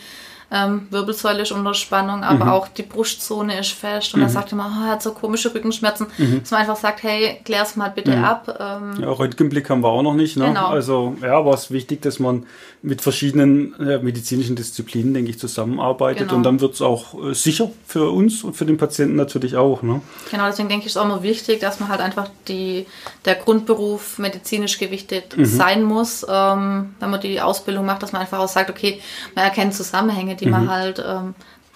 ähm, 0.54 0.86
Wirbelsäule 0.90 1.42
ist 1.42 1.50
unter 1.50 1.74
Spannung, 1.74 2.22
aber 2.22 2.44
mhm. 2.44 2.50
auch 2.50 2.68
die 2.68 2.84
Brustzone 2.84 3.58
ist 3.58 3.72
fest 3.72 4.14
und 4.14 4.20
mhm. 4.20 4.26
dann 4.26 4.32
sagt 4.32 4.52
man, 4.52 4.70
oh, 4.70 4.84
er 4.84 4.92
hat 4.92 5.02
so 5.02 5.10
komische 5.10 5.52
Rückenschmerzen, 5.52 6.06
mhm. 6.16 6.40
dass 6.40 6.52
man 6.52 6.60
einfach 6.60 6.76
sagt, 6.76 7.02
hey, 7.02 7.40
klär's 7.44 7.74
mal 7.74 7.90
bitte 7.90 8.16
mhm. 8.16 8.24
ab. 8.24 8.58
Ähm, 8.60 9.02
ja, 9.02 9.10
Röntgenblick 9.10 9.68
haben 9.68 9.82
wir 9.82 9.88
auch 9.88 10.02
noch 10.02 10.14
nicht. 10.14 10.36
Ne? 10.36 10.46
Genau. 10.46 10.68
Also 10.68 11.16
ja, 11.20 11.36
aber 11.36 11.54
es 11.54 11.72
wichtig, 11.72 12.02
dass 12.02 12.20
man 12.20 12.46
mit 12.82 13.00
verschiedenen 13.00 13.74
äh, 13.80 13.98
medizinischen 13.98 14.54
Disziplinen, 14.54 15.14
denke 15.14 15.30
ich, 15.30 15.38
zusammenarbeitet 15.38 16.28
genau. 16.28 16.36
und 16.36 16.42
dann 16.44 16.60
wird 16.60 16.74
es 16.74 16.82
auch 16.82 17.14
äh, 17.14 17.34
sicher 17.34 17.70
für 17.86 18.10
uns 18.10 18.44
und 18.44 18.54
für 18.54 18.66
den 18.66 18.76
Patienten 18.76 19.16
natürlich 19.16 19.56
auch. 19.56 19.82
Ne? 19.82 20.02
Genau, 20.30 20.46
deswegen 20.46 20.68
denke 20.68 20.84
ich, 20.84 20.92
ist 20.92 20.98
auch 20.98 21.06
immer 21.06 21.22
wichtig, 21.22 21.60
dass 21.60 21.80
man 21.80 21.88
halt 21.88 22.00
einfach 22.00 22.28
die, 22.46 22.86
der 23.24 23.34
Grundberuf 23.36 24.18
medizinisch 24.18 24.78
gewichtet 24.78 25.36
mhm. 25.36 25.46
sein 25.46 25.82
muss, 25.82 26.24
ähm, 26.28 26.94
wenn 27.00 27.10
man 27.10 27.20
die 27.20 27.40
Ausbildung 27.40 27.86
macht, 27.86 28.02
dass 28.02 28.12
man 28.12 28.20
einfach 28.20 28.38
auch 28.38 28.48
sagt, 28.48 28.70
okay, 28.70 29.00
man 29.34 29.46
erkennt 29.46 29.74
Zusammenhänge, 29.74 30.36
die 30.36 30.43
mhm. 30.46 30.52
man 30.52 30.70
halt 30.70 31.04
ähm, 31.06 31.34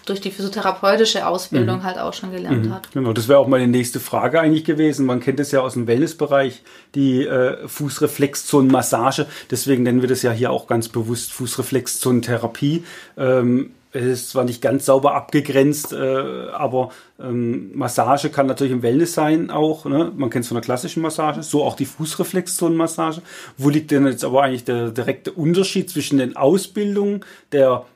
durch 0.08 0.20
die 0.20 0.30
physiotherapeutische 0.30 1.26
Ausbildung 1.26 1.78
mhm. 1.78 1.84
halt 1.84 1.98
auch 1.98 2.14
schon 2.14 2.32
gelernt 2.32 2.66
mhm. 2.66 2.74
hat. 2.74 2.90
Genau, 2.92 3.12
das 3.12 3.28
wäre 3.28 3.38
auch 3.38 3.48
meine 3.48 3.68
nächste 3.68 4.00
Frage 4.00 4.40
eigentlich 4.40 4.64
gewesen. 4.64 5.06
Man 5.06 5.20
kennt 5.20 5.40
es 5.40 5.52
ja 5.52 5.60
aus 5.60 5.74
dem 5.74 5.86
Wellnessbereich, 5.86 6.62
die 6.94 7.26
äh, 7.26 7.66
Fußreflexzonenmassage. 7.66 9.26
Deswegen 9.50 9.82
nennen 9.82 10.00
wir 10.00 10.08
das 10.08 10.22
ja 10.22 10.32
hier 10.32 10.50
auch 10.50 10.66
ganz 10.66 10.88
bewusst 10.88 11.32
Fußreflexzonentherapie. 11.32 12.84
Ähm, 13.16 13.70
es 13.90 14.04
ist 14.04 14.30
zwar 14.30 14.44
nicht 14.44 14.60
ganz 14.60 14.84
sauber 14.84 15.14
abgegrenzt, 15.14 15.92
äh, 15.92 16.50
aber 16.52 16.90
ähm, 17.18 17.70
Massage 17.74 18.28
kann 18.28 18.46
natürlich 18.46 18.72
im 18.72 18.82
Wellness 18.82 19.14
sein 19.14 19.50
auch. 19.50 19.86
Ne? 19.86 20.12
Man 20.14 20.28
kennt 20.28 20.42
es 20.42 20.48
von 20.48 20.56
der 20.56 20.62
klassischen 20.62 21.02
Massage, 21.02 21.42
so 21.42 21.64
auch 21.64 21.74
die 21.74 21.86
Fußreflexzonenmassage. 21.86 23.22
Wo 23.56 23.70
liegt 23.70 23.90
denn 23.90 24.06
jetzt 24.06 24.24
aber 24.24 24.42
eigentlich 24.42 24.64
der 24.64 24.90
direkte 24.90 25.32
Unterschied 25.32 25.88
zwischen 25.88 26.18
den 26.18 26.36
Ausbildungen 26.36 27.24
der 27.52 27.86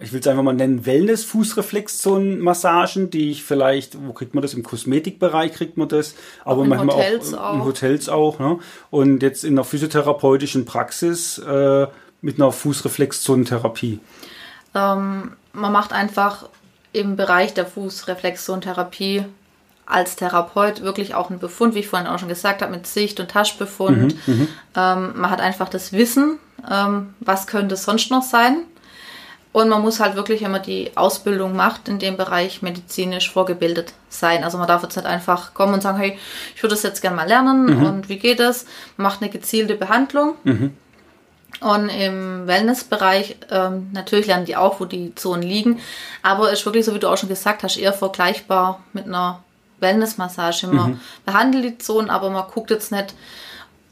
ich 0.00 0.12
will 0.12 0.20
es 0.20 0.26
einfach 0.26 0.42
mal 0.42 0.54
nennen, 0.54 0.84
Wellness-Fußreflexzonen-Massagen, 0.86 3.10
die 3.10 3.30
ich 3.30 3.44
vielleicht, 3.44 3.96
wo 4.04 4.12
kriegt 4.12 4.34
man 4.34 4.42
das? 4.42 4.54
Im 4.54 4.64
Kosmetikbereich 4.64 5.52
kriegt 5.52 5.76
man 5.76 5.88
das, 5.88 6.16
aber 6.44 6.62
auch 6.62 6.66
manchmal 6.66 6.96
Hotels 6.96 7.32
auch, 7.34 7.54
in 7.54 7.64
Hotels 7.64 8.08
auch. 8.08 8.40
Ne? 8.40 8.58
Und 8.90 9.22
jetzt 9.22 9.44
in 9.44 9.54
der 9.54 9.64
physiotherapeutischen 9.64 10.64
Praxis 10.64 11.38
äh, 11.38 11.86
mit 12.22 12.40
einer 12.40 12.50
Fußreflexzonentherapie. 12.50 14.00
Ähm, 14.74 15.36
man 15.52 15.72
macht 15.72 15.92
einfach 15.92 16.48
im 16.92 17.14
Bereich 17.14 17.54
der 17.54 17.66
Fußreflexzonentherapie 17.66 19.26
als 19.86 20.16
Therapeut 20.16 20.82
wirklich 20.82 21.14
auch 21.14 21.30
einen 21.30 21.38
Befund, 21.38 21.76
wie 21.76 21.80
ich 21.80 21.88
vorhin 21.88 22.08
auch 22.08 22.18
schon 22.18 22.28
gesagt 22.28 22.62
habe, 22.62 22.72
mit 22.72 22.88
Sicht- 22.88 23.20
und 23.20 23.30
Taschbefund. 23.30 24.16
Mhm, 24.26 24.34
mhm. 24.34 24.48
ähm, 24.74 25.12
man 25.14 25.30
hat 25.30 25.40
einfach 25.40 25.68
das 25.68 25.92
Wissen, 25.92 26.40
ähm, 26.68 27.14
was 27.20 27.46
könnte 27.46 27.74
es 27.74 27.84
sonst 27.84 28.10
noch 28.10 28.22
sein 28.22 28.64
und 29.54 29.68
man 29.68 29.82
muss 29.82 30.00
halt 30.00 30.16
wirklich, 30.16 30.42
wenn 30.42 30.50
man 30.50 30.64
die 30.64 30.90
Ausbildung 30.96 31.54
macht, 31.54 31.86
in 31.86 32.00
dem 32.00 32.16
Bereich 32.16 32.60
medizinisch 32.60 33.30
vorgebildet 33.30 33.94
sein. 34.08 34.42
Also 34.42 34.58
man 34.58 34.66
darf 34.66 34.82
jetzt 34.82 34.96
nicht 34.96 35.06
einfach 35.06 35.54
kommen 35.54 35.74
und 35.74 35.80
sagen, 35.80 35.96
hey, 35.96 36.18
ich 36.56 36.62
würde 36.64 36.74
das 36.74 36.82
jetzt 36.82 37.00
gerne 37.00 37.16
mal 37.16 37.28
lernen 37.28 37.66
mhm. 37.66 37.86
und 37.86 38.08
wie 38.08 38.18
geht 38.18 38.40
es? 38.40 38.66
Man 38.96 39.04
macht 39.04 39.22
eine 39.22 39.30
gezielte 39.30 39.76
Behandlung. 39.76 40.34
Mhm. 40.42 40.74
Und 41.60 41.88
im 41.88 42.48
Wellnessbereich, 42.48 43.36
ähm, 43.52 43.90
natürlich 43.92 44.26
lernen 44.26 44.44
die 44.44 44.56
auch, 44.56 44.80
wo 44.80 44.86
die 44.86 45.14
Zonen 45.14 45.44
liegen. 45.44 45.78
Aber 46.20 46.50
ist 46.50 46.66
wirklich, 46.66 46.84
so 46.84 46.92
wie 46.92 46.98
du 46.98 47.08
auch 47.08 47.16
schon 47.16 47.28
gesagt 47.28 47.62
hast, 47.62 47.76
eher 47.76 47.92
vergleichbar 47.92 48.82
mit 48.92 49.06
einer 49.06 49.44
Wellnessmassage. 49.78 50.66
Man 50.66 50.90
mhm. 50.90 51.00
behandelt 51.24 51.64
die 51.64 51.78
Zonen, 51.78 52.10
aber 52.10 52.28
man 52.28 52.42
guckt 52.52 52.70
jetzt 52.70 52.90
nicht, 52.90 53.14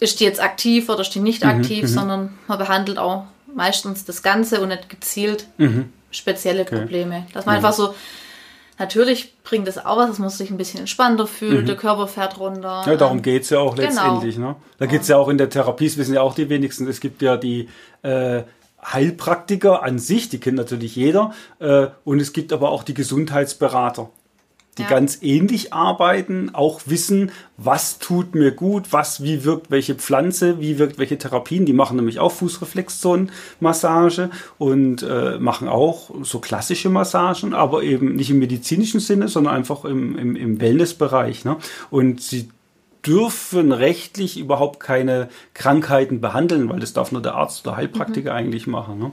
ist 0.01 0.19
die 0.19 0.25
jetzt 0.25 0.43
aktiv 0.43 0.89
oder 0.89 1.03
ist 1.03 1.15
die 1.15 1.21
nicht 1.21 1.45
mhm. 1.45 1.51
aktiv, 1.51 1.83
mhm. 1.83 1.87
sondern 1.87 2.39
man 2.49 2.59
behandelt 2.59 2.99
auch 2.99 3.27
meistens 3.55 4.05
das 4.05 4.23
Ganze 4.23 4.61
und 4.61 4.69
nicht 4.69 4.89
gezielt 4.89 5.47
mhm. 5.59 5.93
spezielle 6.11 6.63
okay. 6.63 6.79
Probleme. 6.79 7.27
Dass 7.33 7.47
man 7.47 7.55
mhm. 7.55 7.65
einfach 7.65 7.77
so, 7.77 7.95
natürlich 8.79 9.35
bringt 9.45 9.69
es 9.69 9.79
auch 9.79 9.97
was, 9.97 10.09
dass 10.09 10.19
man 10.19 10.31
sich 10.31 10.51
ein 10.51 10.57
bisschen 10.57 10.81
entspannter 10.81 11.27
fühlt, 11.27 11.63
mhm. 11.63 11.67
der 11.67 11.77
Körper 11.77 12.07
fährt 12.07 12.39
runter. 12.39 12.85
Ja, 12.87 12.97
darum 12.97 13.19
ähm, 13.19 13.23
geht 13.23 13.43
es 13.43 13.51
ja 13.51 13.59
auch 13.59 13.75
genau. 13.75 13.89
letztendlich. 13.89 14.37
Genau. 14.37 14.49
Ne? 14.49 14.57
Da 14.79 14.87
geht 14.87 15.03
es 15.03 15.09
ja 15.09 15.17
auch 15.17 15.29
in 15.29 15.39
der 15.39 15.51
Therapie, 15.51 15.87
das 15.87 15.97
wissen 15.97 16.15
ja 16.15 16.23
auch 16.23 16.35
die 16.35 16.49
wenigsten. 16.49 16.87
Es 16.89 17.01
gibt 17.01 17.23
ja 17.23 17.37
die 17.37 17.69
äh, 18.03 18.43
Heilpraktiker 18.85 19.83
an 19.83 19.99
sich, 19.99 20.29
die 20.29 20.41
kennt 20.41 20.57
natürlich 20.57 20.97
jeder. 20.97 21.33
Äh, 21.59 21.89
und 22.05 22.21
es 22.21 22.33
gibt 22.33 22.53
aber 22.53 22.71
auch 22.71 22.83
die 22.83 22.95
Gesundheitsberater 22.95 24.11
die 24.79 24.83
ja. 24.83 24.89
ganz 24.89 25.19
ähnlich 25.21 25.75
arbeiten, 25.75 26.51
auch 26.55 26.81
wissen, 26.87 27.31
was 27.59 27.99
tut 27.99 28.35
mir 28.35 28.53
gut, 28.53 28.91
was, 28.91 29.23
wie 29.23 29.45
wirkt 29.45 29.71
welche 29.71 29.95
Pflanze, 29.95 30.61
wie 30.61 30.79
wirkt 30.79 30.99
welche 30.99 31.19
Therapien. 31.19 31.67
Die 31.67 31.75
machen 31.75 31.97
nämlich 31.97 32.21
auch 32.21 32.33
Fußreflexzonenmassage 32.33 34.31
und 34.57 35.03
äh, 35.03 35.39
machen 35.39 35.69
auch 35.69 36.11
so 36.23 36.39
klassische 36.39 36.89
Massagen, 36.89 37.53
aber 37.53 37.83
eben 37.83 38.17
nicht 38.17 38.31
im 38.31 38.39
medizinischen 38.39 39.01
Sinne, 39.01 39.29
sondern 39.29 39.55
einfach 39.55 39.85
im, 39.85 40.17
im, 40.17 40.37
im 40.37 40.59
Wellnessbereich. 40.59 41.45
Ne? 41.45 41.59
Und 41.91 42.23
sie 42.23 42.49
dürfen 43.07 43.73
rechtlich 43.73 44.39
überhaupt 44.39 44.81
keine 44.81 45.29
Krankheiten 45.55 46.21
behandeln, 46.21 46.71
weil 46.71 46.81
das 46.81 46.93
darf 46.93 47.13
nur 47.13 47.21
der 47.21 47.35
Arzt 47.35 47.67
oder 47.67 47.77
Heilpraktiker 47.77 48.31
mhm. 48.31 48.37
eigentlich 48.37 48.67
machen. 48.67 48.99
Ne? 48.99 49.11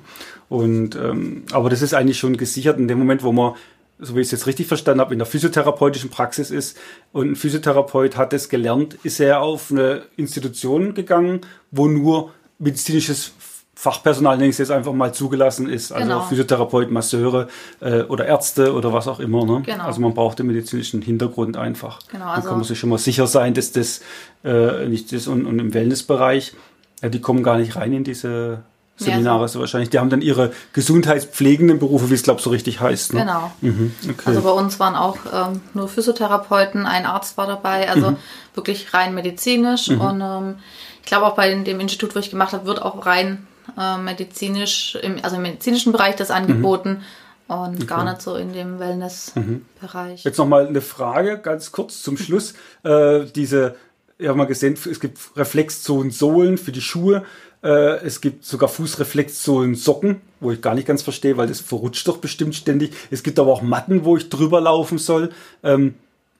Und 0.47 0.95
ähm, 0.95 1.43
aber 1.51 1.69
das 1.69 1.81
ist 1.81 1.93
eigentlich 1.93 2.19
schon 2.19 2.37
gesichert 2.37 2.77
in 2.77 2.87
dem 2.87 2.99
Moment, 2.99 3.23
wo 3.23 3.33
man 3.33 3.55
so 3.99 4.15
wie 4.15 4.21
ich 4.21 4.27
es 4.27 4.31
jetzt 4.31 4.47
richtig 4.47 4.67
verstanden 4.67 5.01
habe, 5.01 5.13
in 5.13 5.19
der 5.19 5.25
physiotherapeutischen 5.25 6.09
Praxis 6.09 6.51
ist 6.51 6.77
und 7.11 7.31
ein 7.31 7.35
Physiotherapeut 7.35 8.17
hat 8.17 8.33
es 8.33 8.49
gelernt, 8.49 8.97
ist 9.03 9.19
er 9.19 9.41
auf 9.41 9.71
eine 9.71 10.03
Institution 10.15 10.93
gegangen, 10.93 11.41
wo 11.71 11.87
nur 11.87 12.31
medizinisches 12.59 13.33
Fachpersonal, 13.79 14.35
nenne 14.35 14.49
ich 14.49 14.55
es 14.55 14.57
jetzt 14.57 14.71
einfach 14.71 14.91
mal, 14.91 15.13
zugelassen 15.13 15.69
ist. 15.69 15.93
Also 15.93 16.05
genau. 16.05 16.21
Physiotherapeut, 16.23 16.91
Masseure 16.91 17.47
äh, 17.79 18.01
oder 18.01 18.25
Ärzte 18.25 18.73
oder 18.73 18.91
was 18.91 19.07
auch 19.07 19.21
immer. 19.21 19.45
Ne? 19.45 19.61
Genau. 19.65 19.85
Also 19.85 20.01
man 20.01 20.13
braucht 20.13 20.39
den 20.39 20.47
medizinischen 20.47 21.01
Hintergrund 21.01 21.55
einfach. 21.55 21.99
Genau, 22.11 22.25
also 22.25 22.41
Dann 22.41 22.49
kann 22.49 22.57
man 22.57 22.65
sich 22.65 22.77
schon 22.77 22.89
mal 22.89 22.97
sicher 22.97 23.25
sein, 23.25 23.53
dass 23.53 23.71
das 23.71 24.01
äh, 24.43 24.85
nicht 24.89 25.13
ist. 25.13 25.27
Und, 25.27 25.45
und 25.45 25.59
im 25.59 25.73
Wellnessbereich, 25.73 26.55
ja, 27.01 27.07
die 27.07 27.21
kommen 27.21 27.41
gar 27.41 27.57
nicht 27.57 27.77
rein 27.77 27.93
in 27.93 28.03
diese 28.03 28.63
Seminare 28.99 29.47
so. 29.47 29.59
wahrscheinlich. 29.59 29.89
Die 29.89 29.99
haben 29.99 30.09
dann 30.09 30.21
ihre 30.21 30.51
gesundheitspflegenden 30.73 31.79
Berufe, 31.79 32.09
wie 32.09 32.13
es 32.13 32.23
glaube 32.23 32.41
so 32.41 32.49
richtig 32.49 32.81
heißt. 32.81 33.13
Ne? 33.13 33.21
Genau. 33.21 33.51
Mhm, 33.61 33.93
okay. 34.09 34.23
Also 34.25 34.41
bei 34.41 34.51
uns 34.51 34.79
waren 34.79 34.95
auch 34.95 35.17
ähm, 35.33 35.61
nur 35.73 35.87
Physiotherapeuten, 35.87 36.85
ein 36.85 37.05
Arzt 37.05 37.37
war 37.37 37.47
dabei, 37.47 37.89
also 37.89 38.11
mhm. 38.11 38.17
wirklich 38.53 38.93
rein 38.93 39.13
medizinisch. 39.13 39.89
Mhm. 39.89 40.01
Und 40.01 40.21
ähm, 40.21 40.55
ich 41.01 41.07
glaube 41.07 41.25
auch 41.25 41.35
bei 41.35 41.53
dem 41.53 41.79
Institut, 41.79 42.13
wo 42.15 42.19
ich 42.19 42.29
gemacht 42.29 42.53
habe, 42.53 42.65
wird 42.65 42.81
auch 42.81 43.05
rein 43.05 43.47
äh, 43.77 43.97
medizinisch, 43.97 44.97
im, 45.01 45.17
also 45.23 45.37
im 45.37 45.43
medizinischen 45.43 45.91
Bereich 45.91 46.15
das 46.15 46.29
angeboten. 46.29 47.03
Und 47.47 47.77
okay. 47.77 47.85
gar 47.87 48.03
nicht 48.03 48.21
so 48.21 48.35
in 48.35 48.53
dem 48.53 48.77
Wellness-Bereich. 48.77 50.23
Jetzt 50.23 50.37
nochmal 50.37 50.67
eine 50.67 50.81
Frage, 50.81 51.39
ganz 51.39 51.71
kurz 51.71 52.03
zum 52.03 52.15
Schluss. 52.15 52.53
äh, 52.83 53.25
diese, 53.25 53.75
ich 54.19 54.27
habe 54.27 54.37
mal 54.37 54.45
gesehen, 54.45 54.73
es 54.73 54.99
gibt 54.99 55.17
Reflexzonen-Sohlen 55.35 56.59
für 56.59 56.71
die 56.71 56.81
Schuhe. 56.81 57.25
Äh, 57.61 58.05
es 58.05 58.21
gibt 58.21 58.45
sogar 58.45 58.69
Fußreflexzonen 58.69 59.75
Socken, 59.75 60.21
wo 60.39 60.51
ich 60.51 60.61
gar 60.61 60.75
nicht 60.75 60.87
ganz 60.87 61.01
verstehe, 61.01 61.37
weil 61.37 61.47
das 61.47 61.59
verrutscht 61.59 62.07
doch 62.07 62.17
bestimmt 62.17 62.55
ständig. 62.55 62.93
Es 63.11 63.23
gibt 63.23 63.39
aber 63.39 63.51
auch 63.51 63.61
Matten, 63.61 64.05
wo 64.05 64.15
ich 64.15 64.29
drüber 64.29 64.61
laufen 64.61 64.97
soll. 64.97 65.31
Ähm, 65.63 65.95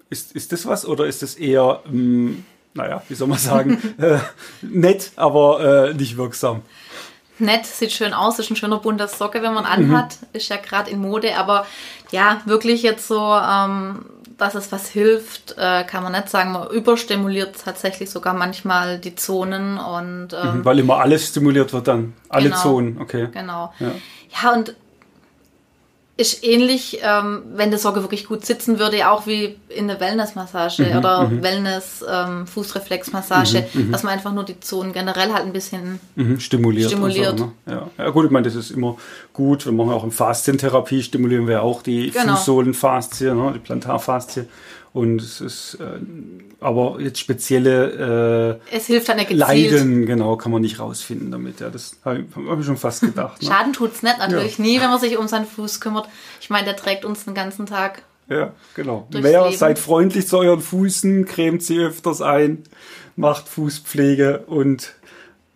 ist, 0.10 0.32
ist 0.34 0.52
das 0.52 0.66
was 0.66 0.86
oder 0.86 1.06
ist 1.06 1.22
das 1.22 1.36
eher, 1.36 1.82
ähm, 1.86 2.46
naja, 2.74 3.04
wie 3.10 3.16
soll 3.16 3.28
man 3.28 3.38
sagen, 3.38 3.78
äh, 3.98 4.20
nett, 4.62 5.12
aber 5.18 5.90
äh, 5.90 5.94
nicht 5.94 6.18
wirksam? 6.18 6.62
Nett, 7.38 7.66
sieht 7.66 7.92
schön 7.92 8.14
aus, 8.14 8.40
ist 8.40 8.50
ein 8.50 8.56
schöner 8.56 8.80
bunter 8.80 9.08
Socke, 9.08 9.42
wenn 9.42 9.54
man 9.54 9.66
anhat, 9.66 10.18
mhm. 10.22 10.28
ist 10.34 10.50
ja 10.50 10.58
gerade 10.58 10.90
in 10.92 11.00
Mode, 11.00 11.38
aber 11.38 11.66
ja, 12.12 12.42
wirklich 12.46 12.82
jetzt 12.82 13.08
so 13.08 13.18
ähm, 13.18 14.06
dass 14.40 14.56
es 14.56 14.72
was 14.72 14.88
hilft, 14.88 15.56
äh, 15.58 15.84
kann 15.84 16.04
man 16.04 16.14
nicht 16.14 16.30
sagen. 16.30 16.52
Man 16.52 16.70
überstimuliert 16.70 17.56
tatsächlich 17.64 18.10
sogar 18.10 18.34
manchmal 18.34 19.00
die 19.00 19.16
Zonen 19.16 19.78
und 19.78 20.30
ähm, 20.34 20.60
mhm, 20.60 20.66
weil 20.66 20.80
immer 20.80 20.98
alles 21.00 21.28
stimuliert 21.28 21.74
wird 21.74 21.88
dann, 21.88 22.14
alle 22.30 22.50
genau, 22.50 22.62
Zonen, 22.62 23.02
okay. 23.02 23.28
Genau. 23.32 23.74
Ja. 23.80 23.92
ja, 24.44 24.54
und 24.54 24.76
ist 26.20 26.44
ähnlich, 26.44 27.00
ähm, 27.02 27.44
wenn 27.56 27.70
der 27.70 27.80
Socke 27.80 28.02
wirklich 28.02 28.28
gut 28.28 28.46
sitzen 28.46 28.78
würde, 28.78 29.10
auch 29.10 29.26
wie 29.26 29.56
in 29.70 29.88
der 29.88 30.02
Wellnessmassage 30.02 30.84
mhm, 30.84 30.98
oder 30.98 31.30
mhm. 31.30 31.42
Wellness-Fußreflexmassage, 31.42 33.70
ähm, 33.74 33.88
mhm, 33.88 33.94
dass 33.94 34.04
man 34.04 34.12
einfach 34.12 34.34
nur 34.34 34.44
die 34.44 34.60
Zonen 34.60 34.92
generell 34.92 35.32
halt 35.32 35.46
ein 35.46 35.54
bisschen 35.54 36.02
mhm, 36.16 36.42
stimuliert. 36.42 36.92
stimuliert. 36.92 37.40
So, 37.40 37.46
ne? 37.46 37.54
ja. 37.68 37.90
ja. 37.98 38.10
gut, 38.10 38.26
ich 38.26 38.32
meine, 38.32 38.44
das 38.44 38.56
ist 38.56 38.70
immer 38.70 38.98
gut. 39.32 39.66
Wir 39.66 39.72
machen 39.72 39.92
auch 39.92 40.04
in 40.04 40.12
Faszientherapie, 40.12 41.04
stimulieren 41.04 41.48
wir 41.48 41.64
auch 41.64 41.82
die 41.82 42.12
genau. 42.12 42.36
Fußsohlenfaszie, 42.36 43.34
ne? 43.34 43.54
die 43.56 43.60
Plantarfaszie. 43.60 44.46
Und 44.92 45.22
es 45.22 45.40
ist, 45.40 45.76
äh, 45.76 46.00
aber 46.60 47.00
jetzt 47.00 47.20
spezielle 47.20 48.60
äh, 48.72 48.76
es 48.76 48.88
hilft 48.88 49.08
dann 49.08 49.20
ja 49.20 49.26
Leiden, 49.30 50.08
genau, 50.08 50.36
kann 50.36 50.52
man 50.52 50.62
nicht 50.62 50.80
rausfinden 50.80 51.32
damit. 51.32 51.60
Ja, 51.60 51.70
das 51.70 51.98
habe 52.04 52.22
ich, 52.22 52.50
hab 52.50 52.60
ich 52.60 52.66
schon 52.66 52.78
fast 52.78 53.02
gedacht. 53.02 53.42
Ne? 53.42 53.48
Schaden 53.48 53.74
tut's 53.74 54.02
nicht, 54.02 54.18
natürlich 54.18 54.58
ja. 54.58 54.64
nie, 54.64 54.82
wenn 54.82 54.90
man 54.90 55.00
sich 55.00 55.18
um 55.18 55.28
seinen 55.28 55.46
Fuß 55.46 55.80
kümmert. 55.80 56.10
Ich 56.42 56.50
meine, 56.50 56.66
der 56.66 56.76
trägt 56.76 57.06
uns 57.06 57.26
den 57.26 57.36
ganzen 57.36 57.68
Tag 57.68 58.02
Ja, 58.30 58.54
genau. 58.74 59.08
Mehr 59.14 59.46
Leben. 59.46 59.58
seid 59.58 59.78
freundlich 59.78 60.28
zu 60.28 60.40
euren 60.40 60.62
Füßen, 60.62 61.26
cremt 61.26 61.62
sie 61.62 61.78
öfters 61.78 62.22
ein, 62.22 62.64
macht 63.16 63.48
Fußpflege 63.48 64.40
und 64.48 64.96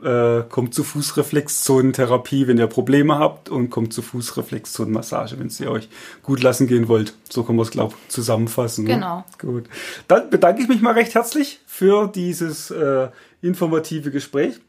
äh, 0.03 0.43
kommt 0.49 0.73
zu 0.73 0.83
Fußreflexzonentherapie, 0.83 2.47
wenn 2.47 2.57
ihr 2.57 2.67
Probleme 2.67 3.17
habt 3.17 3.49
und 3.49 3.69
kommt 3.69 3.93
zu 3.93 4.01
Fußreflexzonenmassage, 4.01 5.39
wenn 5.39 5.49
ihr 5.59 5.71
euch 5.71 5.89
gut 6.21 6.41
lassen 6.41 6.67
gehen 6.67 6.87
wollt. 6.87 7.13
So 7.29 7.43
können 7.43 7.57
wir 7.57 7.63
es, 7.63 7.71
glaube 7.71 7.93
ich, 7.95 8.09
zusammenfassen. 8.09 8.85
Ne? 8.85 8.95
Genau. 8.95 9.25
Gut. 9.39 9.65
Dann 10.07 10.29
bedanke 10.29 10.61
ich 10.61 10.67
mich 10.67 10.81
mal 10.81 10.93
recht 10.93 11.15
herzlich 11.15 11.59
für 11.65 12.07
dieses 12.07 12.71
äh, 12.71 13.09
informative 13.41 14.11
Gespräch 14.11 14.59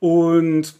und 0.00 0.74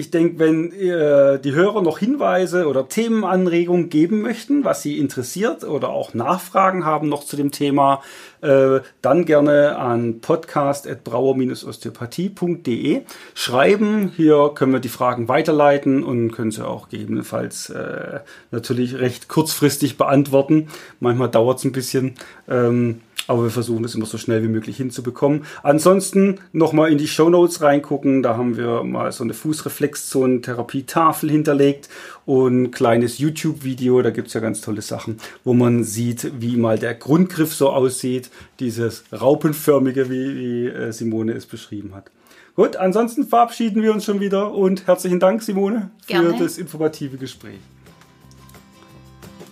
ich 0.00 0.10
denke, 0.10 0.38
wenn 0.38 0.72
äh, 0.72 1.38
die 1.38 1.52
Hörer 1.52 1.82
noch 1.82 1.98
Hinweise 1.98 2.66
oder 2.66 2.88
Themenanregungen 2.88 3.90
geben 3.90 4.22
möchten, 4.22 4.64
was 4.64 4.82
sie 4.82 4.98
interessiert 4.98 5.62
oder 5.62 5.90
auch 5.90 6.14
Nachfragen 6.14 6.84
haben 6.84 7.08
noch 7.08 7.22
zu 7.24 7.36
dem 7.36 7.52
Thema, 7.52 8.02
äh, 8.40 8.80
dann 9.02 9.26
gerne 9.26 9.76
an 9.76 10.20
podcast.brauer-osteopathie.de 10.20 13.02
schreiben. 13.34 14.10
Hier 14.16 14.50
können 14.54 14.72
wir 14.72 14.80
die 14.80 14.88
Fragen 14.88 15.28
weiterleiten 15.28 16.02
und 16.02 16.32
können 16.32 16.50
sie 16.50 16.66
auch 16.66 16.88
gegebenenfalls 16.88 17.68
äh, 17.70 18.18
natürlich 18.50 18.98
recht 18.98 19.28
kurzfristig 19.28 19.96
beantworten. 19.98 20.68
Manchmal 20.98 21.28
dauert 21.28 21.58
es 21.58 21.64
ein 21.64 21.72
bisschen. 21.72 22.14
Ähm, 22.48 23.02
aber 23.26 23.44
wir 23.44 23.50
versuchen 23.50 23.82
das 23.82 23.94
immer 23.94 24.06
so 24.06 24.18
schnell 24.18 24.42
wie 24.42 24.48
möglich 24.48 24.76
hinzubekommen. 24.76 25.44
Ansonsten 25.62 26.40
nochmal 26.52 26.90
in 26.90 26.98
die 26.98 27.08
Show 27.08 27.30
Notes 27.30 27.62
reingucken. 27.62 28.22
Da 28.22 28.36
haben 28.36 28.56
wir 28.56 28.82
mal 28.82 29.12
so 29.12 29.22
eine 29.24 29.34
Fußreflexzonen-Therapie-Tafel 29.34 31.30
hinterlegt 31.30 31.88
und 32.26 32.62
ein 32.62 32.70
kleines 32.70 33.18
YouTube-Video. 33.18 34.02
Da 34.02 34.10
gibt 34.10 34.28
es 34.28 34.34
ja 34.34 34.40
ganz 34.40 34.60
tolle 34.60 34.82
Sachen, 34.82 35.18
wo 35.44 35.54
man 35.54 35.84
sieht, 35.84 36.40
wie 36.40 36.56
mal 36.56 36.78
der 36.78 36.94
Grundgriff 36.94 37.54
so 37.54 37.70
aussieht. 37.70 38.30
Dieses 38.58 39.04
raupenförmige, 39.12 40.10
wie, 40.10 40.66
äh, 40.66 40.92
Simone 40.92 41.32
es 41.32 41.46
beschrieben 41.46 41.94
hat. 41.94 42.10
Gut, 42.56 42.76
ansonsten 42.76 43.26
verabschieden 43.26 43.82
wir 43.82 43.94
uns 43.94 44.04
schon 44.04 44.20
wieder 44.20 44.52
und 44.52 44.86
herzlichen 44.86 45.20
Dank, 45.20 45.42
Simone, 45.42 45.90
für 46.02 46.12
Gerne. 46.12 46.36
das 46.38 46.58
informative 46.58 47.16
Gespräch. 47.16 47.58